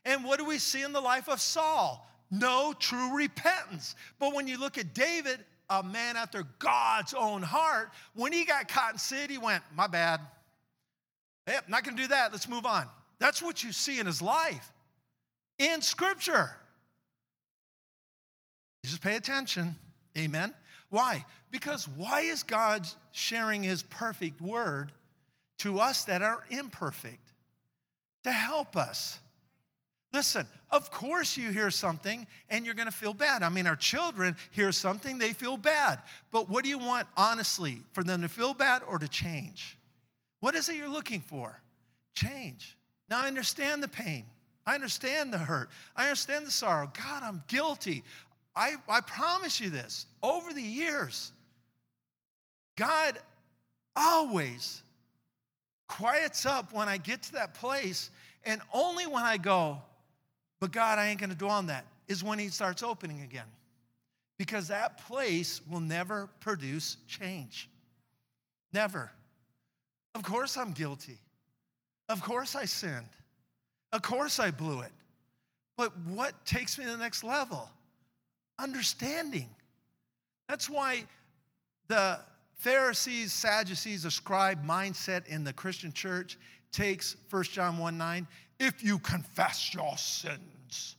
[0.05, 2.07] And what do we see in the life of Saul?
[2.31, 3.94] No true repentance.
[4.18, 8.68] But when you look at David, a man after God's own heart, when he got
[8.68, 10.20] caught in sin, he went, My bad.
[11.48, 12.33] Yep, not gonna do that.
[12.33, 12.87] Let's move on.
[13.18, 14.72] That's what you see in his life
[15.59, 16.50] in Scripture.
[18.85, 19.74] Just pay attention.
[20.16, 20.55] Amen.
[20.90, 21.24] Why?
[21.50, 24.92] Because why is God sharing his perfect word
[25.59, 27.33] to us that are imperfect?
[28.24, 29.18] To help us.
[30.16, 33.42] Listen, of course you hear something and you're going to feel bad.
[33.42, 35.98] I mean, our children hear something, they feel bad.
[36.31, 39.76] But what do you want, honestly, for them to feel bad or to change?
[40.40, 41.61] What is it you're looking for?
[42.14, 42.79] Change.
[43.11, 44.24] Now, I understand the pain.
[44.64, 45.68] I understand the hurt.
[45.94, 46.90] I understand the sorrow.
[46.96, 48.02] God, I'm guilty.
[48.57, 51.31] I, I promise you this over the years,
[52.79, 53.18] God
[53.94, 54.83] always
[55.88, 58.09] quiets up when I get to that place,
[58.46, 59.83] and only when I go,
[60.60, 63.46] but God, I ain't gonna dwell on that, is when He starts opening again.
[64.38, 67.70] Because that place will never produce change.
[68.72, 69.10] Never.
[70.14, 71.18] Of course I'm guilty.
[72.08, 73.08] Of course I sinned.
[73.92, 74.92] Of course I blew it.
[75.76, 77.68] But what takes me to the next level?
[78.58, 79.48] Understanding.
[80.48, 81.04] That's why
[81.88, 82.20] the
[82.56, 86.38] Pharisees, Sadducees, ascribed mindset in the Christian church
[86.72, 88.26] takes 1 John 1 9.
[88.58, 90.96] If you confess your sins,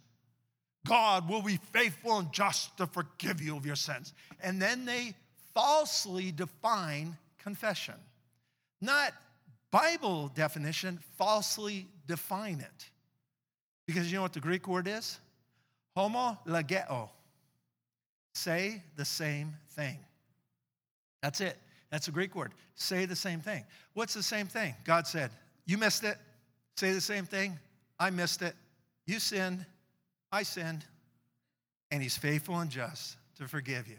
[0.88, 4.14] God will be faithful and just to forgive you of your sins.
[4.42, 5.14] And then they
[5.54, 7.96] falsely define confession.
[8.80, 9.14] Not
[9.72, 12.90] Bible definition, falsely define it.
[13.86, 15.20] Because you know what the Greek word is?
[15.96, 17.10] Homologeo.
[18.34, 19.98] Say the same thing.
[21.24, 21.58] That's it.
[21.90, 22.52] That's a Greek word.
[22.76, 23.66] Say the same thing.
[23.94, 24.76] What's the same thing?
[24.84, 25.32] God said,
[25.66, 26.18] You missed it.
[26.78, 27.58] Say the same thing.
[28.00, 28.56] I missed it.
[29.06, 29.66] You sinned.
[30.32, 30.86] I sinned.
[31.92, 33.98] And He's faithful and just to forgive you.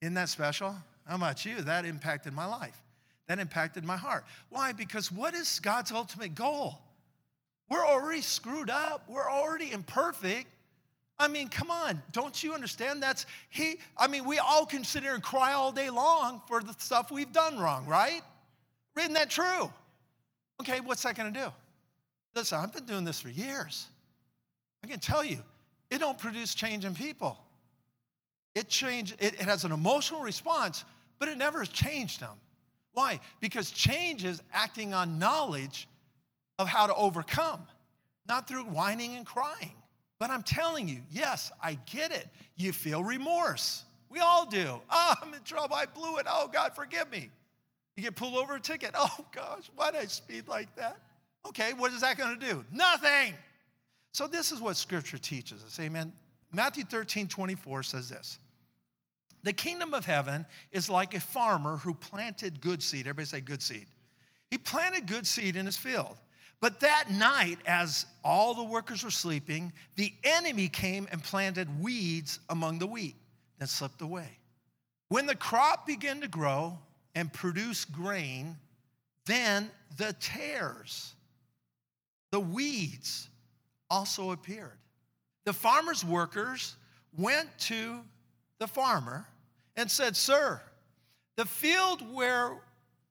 [0.00, 0.74] Isn't that special?
[1.06, 1.60] How about you?
[1.62, 2.80] That impacted my life.
[3.28, 4.24] That impacted my heart.
[4.48, 4.72] Why?
[4.72, 6.78] Because what is God's ultimate goal?
[7.70, 9.04] We're already screwed up.
[9.08, 10.46] We're already imperfect.
[11.20, 13.02] I mean, come on, don't you understand?
[13.02, 13.78] That's he.
[13.96, 17.10] I mean, we all can sit here and cry all day long for the stuff
[17.10, 18.22] we've done wrong, right?
[18.98, 19.70] Isn't that true?
[20.60, 21.52] Okay, what's that gonna do?
[22.38, 23.88] Listen, I've been doing this for years.
[24.84, 25.38] I can tell you,
[25.90, 27.36] it don't produce change in people.
[28.54, 30.84] It change, it, it has an emotional response,
[31.18, 32.36] but it never has changed them.
[32.92, 33.18] Why?
[33.40, 35.88] Because change is acting on knowledge
[36.60, 37.60] of how to overcome,
[38.28, 39.74] not through whining and crying.
[40.20, 42.28] But I'm telling you, yes, I get it.
[42.54, 43.82] You feel remorse.
[44.10, 44.80] We all do.
[44.90, 45.74] Oh, I'm in trouble.
[45.74, 46.26] I blew it.
[46.30, 47.30] Oh, God, forgive me.
[47.96, 48.92] You get pulled over a ticket.
[48.96, 51.00] Oh, gosh, why did I speed like that?
[51.46, 52.64] Okay, what is that going to do?
[52.72, 53.34] Nothing.
[54.12, 55.78] So, this is what scripture teaches us.
[55.80, 56.12] Amen.
[56.52, 58.38] Matthew 13, 24 says this
[59.44, 63.02] The kingdom of heaven is like a farmer who planted good seed.
[63.02, 63.86] Everybody say good seed.
[64.50, 66.16] He planted good seed in his field.
[66.60, 72.40] But that night, as all the workers were sleeping, the enemy came and planted weeds
[72.48, 73.14] among the wheat
[73.58, 74.38] that slipped away.
[75.08, 76.78] When the crop began to grow
[77.14, 78.56] and produce grain,
[79.26, 81.14] then the tares,
[82.30, 83.28] the weeds,
[83.90, 84.78] also appeared.
[85.44, 86.76] The farmer's workers
[87.16, 88.00] went to
[88.58, 89.26] the farmer
[89.76, 90.60] and said, Sir,
[91.36, 92.56] the field where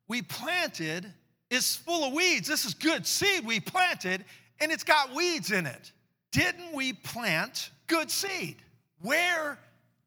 [0.08, 1.12] we planted
[1.50, 2.48] is full of weeds.
[2.48, 4.24] This is good seed we planted,
[4.60, 5.92] and it's got weeds in it.
[6.32, 8.58] Didn't we plant good seed?
[9.02, 9.58] Where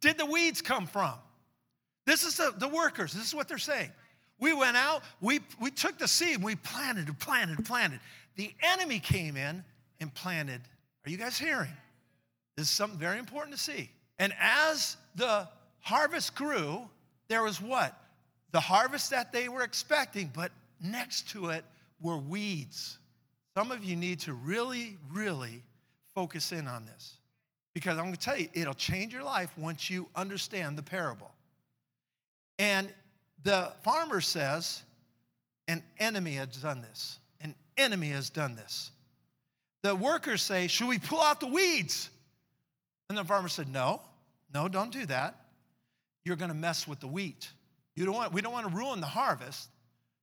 [0.01, 1.14] did the weeds come from?
[2.07, 3.12] This is the, the workers.
[3.12, 3.90] This is what they're saying.
[4.38, 8.01] We went out, we, we took the seed, we planted and planted and planted.
[8.36, 9.64] The enemy came in
[10.00, 10.60] and planted.
[11.06, 11.72] Are you guys hearing?
[12.56, 13.90] This is something very important to see.
[14.18, 15.48] And as the
[15.80, 16.88] harvest grew,
[17.28, 17.96] there was what?
[18.52, 21.64] The harvest that they were expecting, but next to it
[22.00, 22.98] were weeds.
[23.56, 25.62] Some of you need to really, really
[26.14, 27.14] focus in on this
[27.72, 31.30] because I'm going to tell you, it'll change your life once you understand the parable.
[32.58, 32.92] And
[33.42, 34.82] the farmer says,
[35.68, 37.19] An enemy has done this.
[37.76, 38.90] Enemy has done this.
[39.83, 42.11] The workers say, Should we pull out the weeds?
[43.09, 44.02] And the farmer said, No,
[44.52, 45.37] no, don't do that.
[46.24, 47.48] You're going to mess with the wheat.
[47.96, 49.68] You don't want, we don't want to ruin the harvest.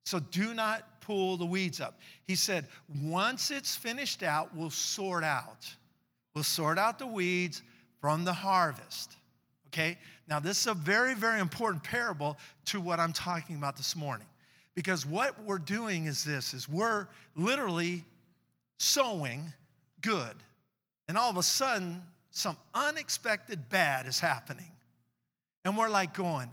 [0.05, 1.99] So do not pull the weeds up.
[2.25, 2.67] He said,
[3.03, 5.67] once it's finished out, we'll sort out.
[6.33, 7.61] We'll sort out the weeds
[7.99, 9.17] from the harvest.
[9.67, 9.97] Okay?
[10.27, 14.27] Now, this is a very, very important parable to what I'm talking about this morning.
[14.77, 18.05] Because what we're doing is this is we're literally
[18.77, 19.51] sowing
[20.01, 20.35] good.
[21.07, 24.71] And all of a sudden, some unexpected bad is happening.
[25.65, 26.51] And we're like going,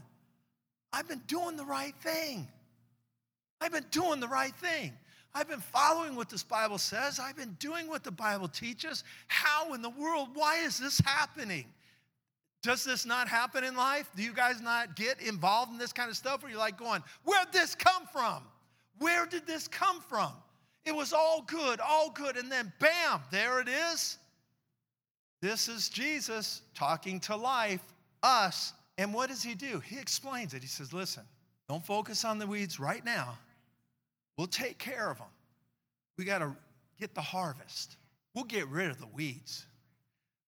[0.90, 2.48] I've been doing the right thing.
[3.60, 4.94] I've been doing the right thing.
[5.34, 7.20] I've been following what this Bible says.
[7.20, 9.04] I've been doing what the Bible teaches.
[9.26, 11.66] How in the world, why is this happening?
[12.64, 14.10] Does this not happen in life?
[14.16, 16.42] Do you guys not get involved in this kind of stuff?
[16.42, 18.42] Or you're like going, where'd this come from?
[19.00, 20.32] Where did this come from?
[20.86, 24.16] It was all good, all good, and then bam, there it is.
[25.42, 27.82] This is Jesus talking to life,
[28.22, 28.72] us.
[28.96, 29.78] And what does he do?
[29.80, 30.62] He explains it.
[30.62, 31.24] He says, listen,
[31.68, 33.36] don't focus on the weeds right now.
[34.38, 35.26] We'll take care of them.
[36.16, 36.56] We got to
[36.98, 37.98] get the harvest.
[38.34, 39.66] We'll get rid of the weeds,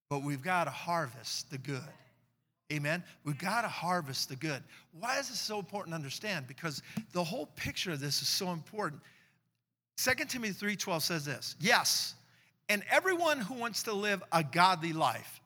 [0.09, 1.83] but we've got to harvest the good.
[2.73, 3.05] Amen.
[3.25, 4.63] We've got to harvest the good.
[4.99, 6.47] Why is this so important to understand?
[6.49, 9.01] Because the whole picture of this is so important.
[9.99, 11.57] 2 Timothy 3:12 says this.
[11.61, 12.15] Yes,
[12.69, 15.41] and everyone who wants to live a godly life.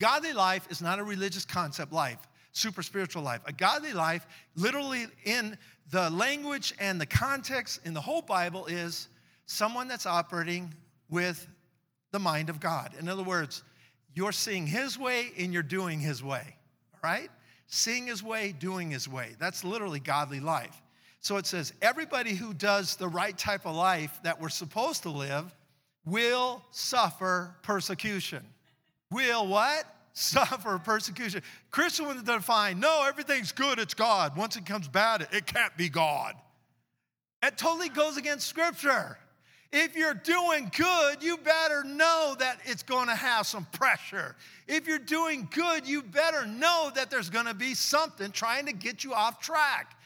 [0.00, 2.18] Godly life is not a religious concept life
[2.54, 3.40] super spiritual life.
[3.46, 4.26] A godly life,
[4.56, 5.58] literally in
[5.90, 9.08] the language and the context in the whole Bible, is
[9.46, 10.72] someone that's operating
[11.10, 11.46] with
[12.12, 12.94] the mind of God.
[12.98, 13.64] In other words,
[14.14, 16.56] you're seeing His way and you're doing His way,
[17.02, 17.30] right?
[17.66, 19.36] Seeing His way, doing His way.
[19.38, 20.80] That's literally godly life.
[21.20, 25.10] So it says, everybody who does the right type of life that we're supposed to
[25.10, 25.54] live
[26.04, 28.44] will suffer persecution
[29.14, 29.84] will what?
[30.16, 31.42] Suffer persecution.
[31.72, 34.36] Christian would define, no, everything's good, it's God.
[34.36, 36.34] Once it comes bad, it can't be God.
[37.42, 39.18] It totally goes against scripture.
[39.76, 44.36] If you're doing good, you better know that it's going to have some pressure.
[44.68, 48.72] If you're doing good, you better know that there's going to be something trying to
[48.72, 49.98] get you off track.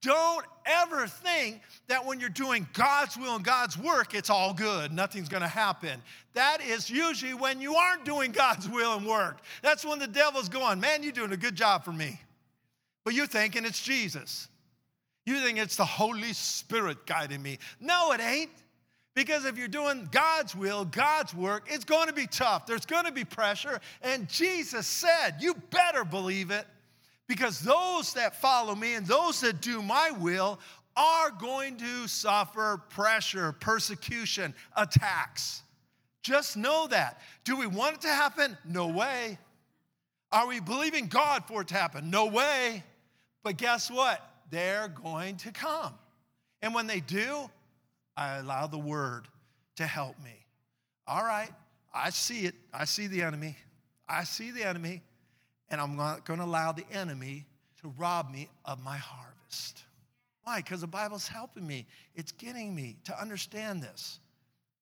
[0.00, 4.92] Don't ever think that when you're doing God's will and God's work, it's all good.
[4.92, 6.00] Nothing's going to happen.
[6.34, 9.40] That is usually when you aren't doing God's will and work.
[9.60, 12.20] That's when the devil's going, Man, you're doing a good job for me.
[13.04, 14.46] But you're thinking it's Jesus.
[15.24, 17.58] You think it's the Holy Spirit guiding me.
[17.80, 18.50] No, it ain't.
[19.16, 22.66] Because if you're doing God's will, God's work, it's going to be tough.
[22.66, 23.80] There's going to be pressure.
[24.02, 26.66] And Jesus said, You better believe it.
[27.26, 30.60] Because those that follow me and those that do my will
[30.98, 35.62] are going to suffer pressure, persecution, attacks.
[36.22, 37.18] Just know that.
[37.44, 38.56] Do we want it to happen?
[38.66, 39.38] No way.
[40.30, 42.10] Are we believing God for it to happen?
[42.10, 42.84] No way.
[43.42, 44.20] But guess what?
[44.50, 45.94] They're going to come.
[46.60, 47.48] And when they do,
[48.16, 49.28] I allow the word
[49.76, 50.46] to help me.
[51.06, 51.50] All right,
[51.94, 52.54] I see it.
[52.72, 53.56] I see the enemy.
[54.08, 55.02] I see the enemy,
[55.68, 57.46] and I'm not going to allow the enemy
[57.82, 59.84] to rob me of my harvest.
[60.44, 60.58] Why?
[60.58, 61.86] Because the Bible's helping me.
[62.14, 64.20] It's getting me to understand this.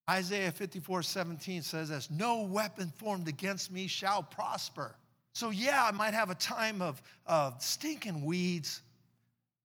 [0.09, 4.95] Isaiah 54 17 says this No weapon formed against me shall prosper.
[5.33, 8.83] So, yeah, I might have a time of, of stinking weeds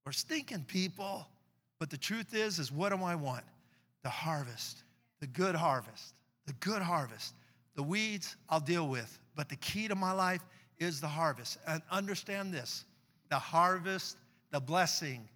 [0.06, 1.28] or stinking people,
[1.80, 3.44] but the truth is, is what do I want?
[4.04, 4.84] The harvest,
[5.20, 6.14] the good harvest,
[6.46, 7.34] the good harvest.
[7.76, 10.42] The weeds I'll deal with, but the key to my life
[10.80, 11.58] is the harvest.
[11.68, 12.86] And understand this
[13.30, 14.18] the harvest,
[14.52, 15.28] the blessing,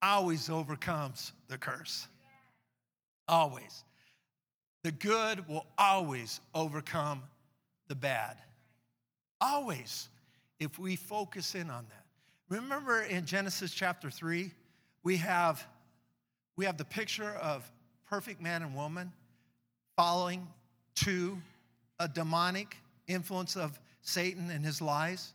[0.00, 2.06] always overcomes the curse.
[3.26, 3.84] Always.
[4.82, 7.22] The good will always overcome
[7.88, 8.36] the bad.
[9.40, 10.08] Always,
[10.60, 12.04] if we focus in on that.
[12.48, 14.50] Remember in Genesis chapter 3,
[15.02, 15.66] we have,
[16.56, 17.70] we have the picture of
[18.14, 19.10] perfect man and woman
[19.96, 20.46] following
[20.94, 21.36] to
[21.98, 22.76] a demonic
[23.08, 25.32] influence of Satan and his lies.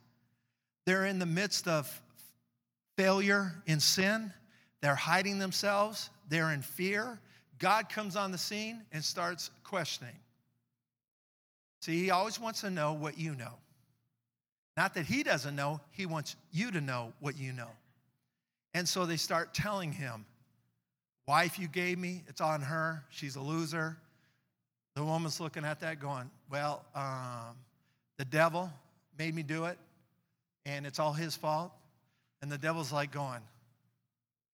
[0.86, 2.02] They're in the midst of
[2.96, 4.32] failure in sin.
[4.80, 6.10] They're hiding themselves.
[6.30, 7.20] They're in fear.
[7.58, 10.16] God comes on the scene and starts questioning.
[11.82, 13.56] See, he always wants to know what you know.
[14.78, 17.72] Not that he doesn't know, he wants you to know what you know.
[18.74, 20.26] And so they start telling him
[21.30, 23.04] Wife you gave me, it's on her.
[23.12, 23.96] She's a loser.
[24.96, 27.56] The woman's looking at that going, Well, um,
[28.18, 28.72] the devil
[29.20, 29.78] made me do it,
[30.66, 31.72] and it's all his fault.
[32.42, 33.42] And the devil's like going,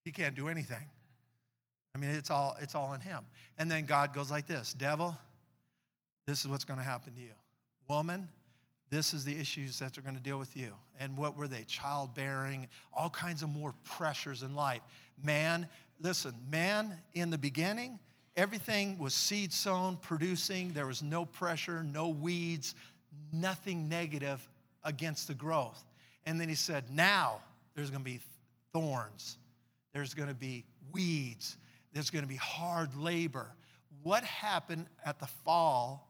[0.04, 0.86] He can't do anything.
[1.96, 3.24] I mean, it's all, it's all in him.
[3.58, 5.18] And then God goes like this Devil,
[6.28, 7.32] this is what's going to happen to you.
[7.88, 8.28] Woman,
[8.90, 10.74] this is the issues that they're going to deal with you.
[11.00, 11.64] And what were they?
[11.64, 14.82] Childbearing, all kinds of more pressures in life.
[15.24, 15.68] Man,
[16.00, 18.00] listen, man in the beginning,
[18.36, 20.74] everything was seed sown, producing.
[20.74, 22.76] There was no pressure, no weeds,
[23.32, 24.48] nothing negative
[24.84, 25.84] against the growth.
[26.26, 27.42] And then he said, now
[27.76, 28.20] there's going to be
[28.74, 29.38] thorns,
[29.94, 31.58] there's going to be weeds,
[31.94, 33.54] there's going to be hard labor.
[34.04, 36.10] What happened at the fall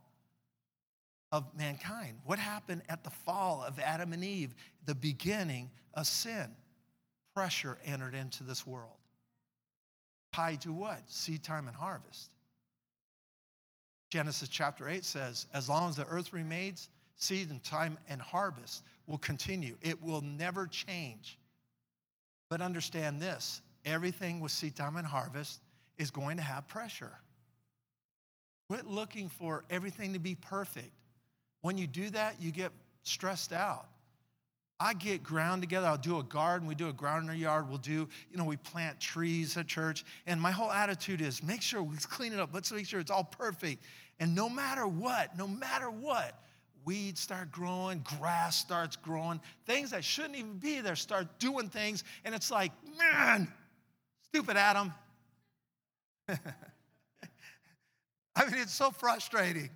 [1.32, 2.20] of mankind?
[2.26, 4.56] What happened at the fall of Adam and Eve,
[4.86, 6.50] the beginning of sin?
[7.34, 8.96] Pressure entered into this world
[10.36, 11.00] tied to what?
[11.08, 12.30] Seed time and harvest.
[14.10, 18.84] Genesis chapter 8 says, as long as the earth remains, seed and time and harvest
[19.08, 19.78] will continue.
[19.82, 21.40] It will never change.
[22.50, 25.62] But understand this everything with seed time and harvest
[25.98, 27.14] is going to have pressure.
[28.70, 30.92] Quit looking for everything to be perfect.
[31.62, 32.72] When you do that, you get
[33.04, 33.88] stressed out.
[34.80, 35.88] I get ground together.
[35.88, 36.68] I'll do a garden.
[36.68, 37.70] We do a garden in our yard.
[37.70, 40.04] We'll do, you know, we plant trees at church.
[40.28, 42.50] And my whole attitude is make sure we clean it up.
[42.54, 43.84] Let's make sure it's all perfect.
[44.20, 46.40] And no matter what, no matter what,
[46.84, 52.04] weeds start growing, grass starts growing, things that shouldn't even be there start doing things.
[52.24, 53.52] And it's like, man,
[54.24, 54.94] stupid Adam.
[56.30, 56.36] I
[58.46, 59.70] mean, it's so frustrating.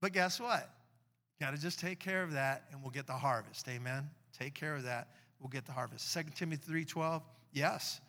[0.00, 0.73] But guess what?
[1.44, 3.68] Got to just take care of that and we'll get the harvest.
[3.68, 4.08] Amen.
[4.32, 6.10] Take care of that, we'll get the harvest.
[6.10, 7.20] 2 Timothy 3:12.
[7.52, 8.00] Yes.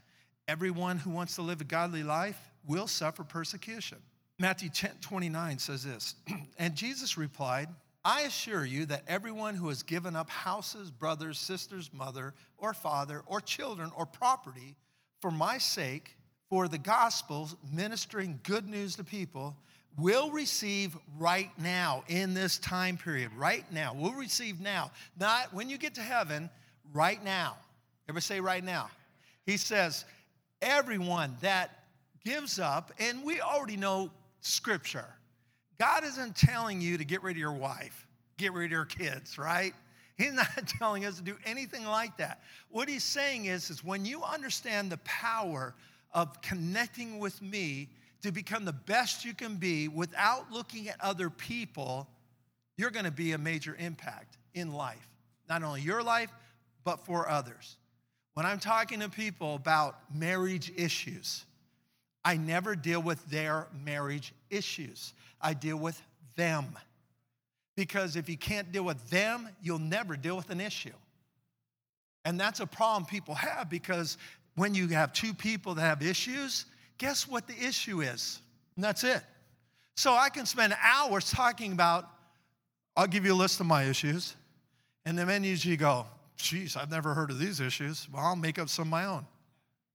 [0.47, 3.97] Everyone who wants to live a godly life will suffer persecution.
[4.39, 6.15] Matthew 10, 29 says this,
[6.57, 7.67] and Jesus replied,
[8.05, 13.21] I assure you that everyone who has given up houses, brothers, sisters, mother, or father,
[13.25, 14.77] or children, or property
[15.19, 16.15] for my sake,
[16.49, 19.57] for the gospel, ministering good news to people,
[19.97, 23.95] will receive right now in this time period, right now.
[23.95, 24.91] We'll receive now.
[25.19, 26.49] Not when you get to heaven,
[26.93, 27.57] right now.
[28.09, 28.89] Ever say right now?
[29.45, 30.05] He says,
[30.61, 31.85] everyone that
[32.23, 34.09] gives up, and we already know
[34.41, 35.07] scripture.
[35.79, 39.37] God isn't telling you to get rid of your wife, get rid of your kids,
[39.37, 39.73] right?
[40.17, 42.41] He's not telling us to do anything like that.
[42.69, 45.75] What he's saying is, is when you understand the power
[46.13, 47.89] of connecting with me
[48.25, 52.07] to become the best you can be without looking at other people,
[52.75, 55.07] you're going to be a major impact in life.
[55.47, 56.31] Not only your life,
[56.83, 57.77] but for others.
[58.33, 61.45] When I'm talking to people about marriage issues,
[62.23, 65.13] I never deal with their marriage issues.
[65.39, 66.01] I deal with
[66.35, 66.65] them.
[67.77, 70.89] Because if you can't deal with them, you'll never deal with an issue.
[72.25, 74.17] And that's a problem people have because
[74.55, 76.65] when you have two people that have issues,
[76.97, 78.39] guess what the issue is?
[78.75, 79.21] And that's it.
[79.95, 82.09] So I can spend hours talking about,
[82.97, 84.35] I'll give you a list of my issues.
[85.05, 86.05] And the men usually go,
[86.37, 88.07] geez, I've never heard of these issues.
[88.11, 89.25] Well, I'll make up some of my own.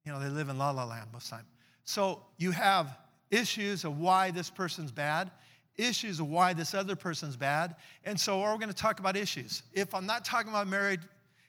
[0.05, 1.46] You know, they live in la la land most of the time.
[1.84, 2.96] So you have
[3.30, 5.30] issues of why this person's bad,
[5.76, 7.76] issues of why this other person's bad.
[8.05, 9.62] And so we're going to talk about issues.
[9.72, 11.01] If I'm not talking about married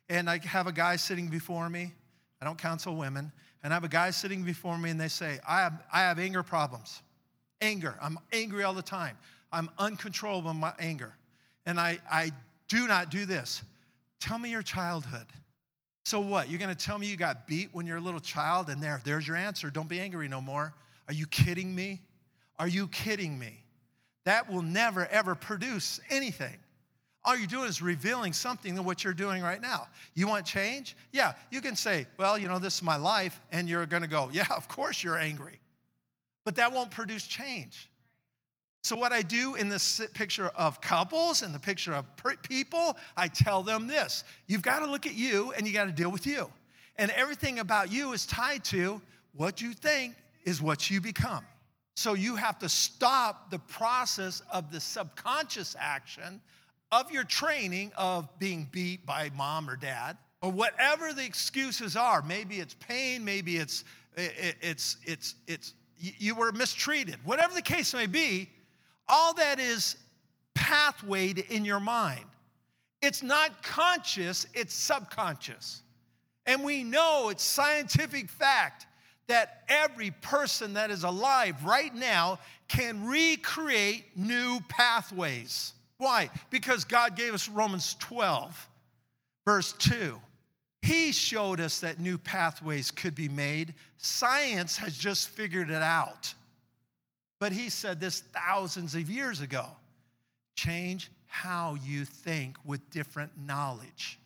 [0.09, 1.93] and I have a guy sitting before me,
[2.41, 3.31] I don't counsel women,
[3.63, 6.19] and I have a guy sitting before me and they say, I have, I have
[6.19, 7.01] anger problems.
[7.61, 7.95] Anger.
[8.01, 9.17] I'm angry all the time.
[9.51, 11.13] I'm uncontrollable in my anger.
[11.65, 12.31] And I, I
[12.67, 13.61] do not do this.
[14.19, 15.27] Tell me your childhood.
[16.03, 16.49] So what?
[16.49, 18.99] You're going to tell me you got beat when you're a little child and there
[19.03, 19.69] there's your answer.
[19.69, 20.73] Don't be angry no more.
[21.07, 22.01] Are you kidding me?
[22.57, 23.63] Are you kidding me?
[24.23, 26.57] That will never ever produce anything.
[27.23, 29.87] All you're doing is revealing something of what you're doing right now.
[30.15, 30.95] You want change?
[31.11, 34.29] Yeah, you can say, well, you know, this is my life, and you're gonna go,
[34.33, 35.59] yeah, of course you're angry.
[36.45, 37.91] But that won't produce change.
[38.83, 42.05] So, what I do in this picture of couples and the picture of
[42.41, 45.91] people, I tell them this you've got to look at you and you got to
[45.91, 46.49] deal with you.
[46.97, 48.99] And everything about you is tied to
[49.35, 51.45] what you think is what you become.
[51.95, 56.41] So, you have to stop the process of the subconscious action
[56.91, 62.21] of your training of being beat by mom or dad or whatever the excuses are.
[62.21, 63.83] Maybe it's pain, maybe it's,
[64.15, 68.49] it's, it's, it's, you were mistreated, whatever the case may be
[69.11, 69.97] all that is
[70.55, 72.25] pathwayed in your mind.
[73.01, 75.81] It's not conscious, it's subconscious.
[76.45, 78.87] And we know it's scientific fact
[79.27, 85.73] that every person that is alive right now can recreate new pathways.
[86.01, 86.31] Why?
[86.49, 88.69] Because God gave us Romans 12,
[89.45, 90.19] verse 2.
[90.81, 93.75] He showed us that new pathways could be made.
[93.99, 96.33] Science has just figured it out.
[97.39, 99.67] But he said this thousands of years ago.
[100.55, 104.17] Change how you think with different knowledge.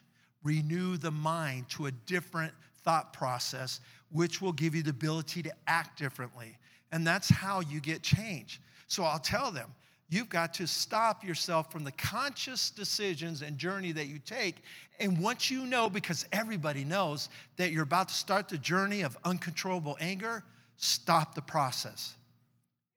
[0.43, 2.53] Renew the mind to a different
[2.85, 3.81] thought process,
[4.13, 6.57] which will give you the ability to act differently.
[6.93, 8.61] And that's how you get change.
[8.87, 9.73] So I'll tell them,
[10.09, 14.57] you've got to stop yourself from the conscious decisions and journey that you take.
[14.99, 19.17] And once you know, because everybody knows that you're about to start the journey of
[19.25, 20.43] uncontrollable anger,
[20.77, 22.15] stop the process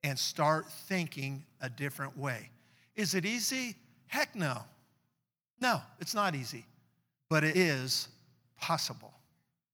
[0.03, 2.49] and start thinking a different way.
[2.95, 3.75] Is it easy?
[4.07, 4.59] Heck no.
[5.61, 6.65] No, it's not easy,
[7.29, 8.07] but it is
[8.57, 9.13] possible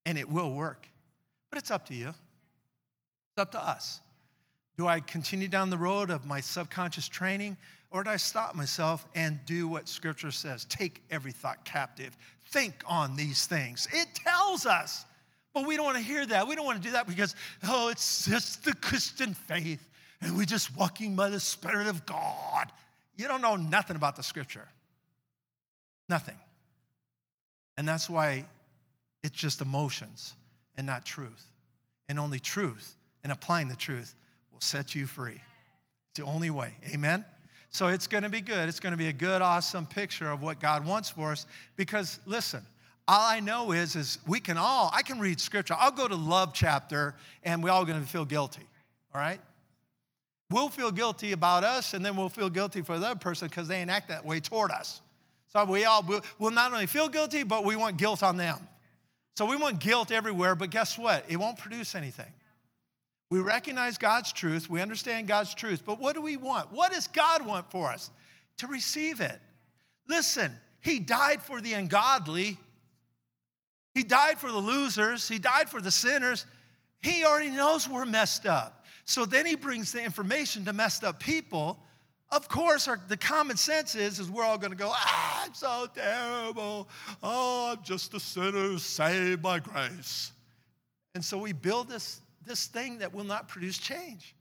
[0.06, 0.88] and it will work.
[1.50, 4.00] But it's up to you, it's up to us.
[4.78, 7.58] Do I continue down the road of my subconscious training
[7.92, 10.66] or do I stop myself and do what scripture says?
[10.66, 12.18] Take every thought captive,
[12.50, 13.88] think on these things.
[13.94, 15.06] It tells us.
[15.54, 16.46] But we don't want to hear that.
[16.48, 19.88] We don't want to do that because, oh, it's just the Christian faith
[20.22, 22.72] and we're just walking by the Spirit of God.
[23.16, 24.68] You don't know nothing about the scripture.
[26.10, 26.36] Nothing.
[27.78, 28.46] And that's why
[29.24, 30.34] it's just emotions
[30.78, 31.46] and not truth.
[32.10, 34.16] And only truth and applying the truth
[34.56, 35.42] will set you free.
[36.12, 36.74] It's the only way.
[36.94, 37.26] Amen?
[37.70, 38.70] So it's going to be good.
[38.70, 41.46] It's going to be a good, awesome picture of what God wants for us.
[41.76, 42.66] Because listen,
[43.06, 45.76] all I know is, is we can all, I can read scripture.
[45.78, 48.64] I'll go to love chapter and we're all going to feel guilty.
[49.14, 49.42] All right?
[50.52, 53.68] We'll feel guilty about us, and then we'll feel guilty for the other person because
[53.68, 55.02] they ain't act that way toward us.
[55.52, 56.06] So we all
[56.38, 58.60] will not only feel guilty, but we want guilt on them.
[59.36, 61.26] So we want guilt everywhere, but guess what?
[61.28, 62.32] It won't produce anything.
[63.30, 66.72] We recognize God's truth, we understand God's truth, but what do we want?
[66.72, 68.12] What does God want for us?
[68.58, 69.40] To receive it.
[70.08, 70.52] Listen,
[70.82, 72.58] He died for the ungodly,
[73.94, 76.46] He died for the losers, He died for the sinners.
[77.02, 78.84] He already knows we're messed up.
[79.06, 81.80] So then he brings the information to messed up people.
[82.32, 85.54] Of course, our, the common sense is, is we're all going to go, ah, I'm
[85.54, 86.90] so terrible.
[87.22, 90.32] Oh, I'm just a sinner saved by grace.
[91.14, 94.36] And so we build this, this thing that will not produce change.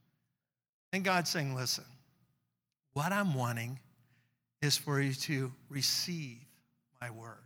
[0.92, 1.84] And God's saying, listen,
[2.92, 3.78] what I'm wanting
[4.62, 6.38] is for you to receive
[7.00, 7.42] my word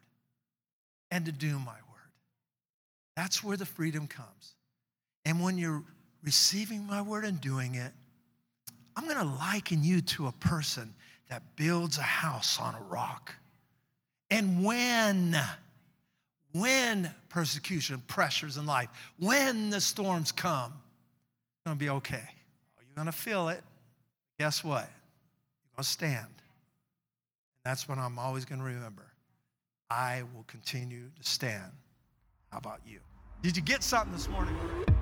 [1.10, 2.12] and to do my word.
[3.16, 4.54] That's where the freedom comes.
[5.24, 5.82] And when you're
[6.22, 7.92] receiving my word and doing it,
[8.96, 10.94] I'm going to liken you to a person
[11.30, 13.34] that builds a house on a rock.
[14.30, 15.36] And when,
[16.52, 18.88] when persecution, pressures in life,
[19.18, 22.22] when the storms come, it's going to be okay.
[22.78, 23.62] You're going to feel it.
[24.38, 24.84] Guess what?
[24.84, 26.26] You're going to stand.
[26.26, 29.06] And that's what I'm always going to remember.
[29.90, 31.72] I will continue to stand.
[32.50, 33.00] How about you?
[33.42, 34.56] Did you get something this morning?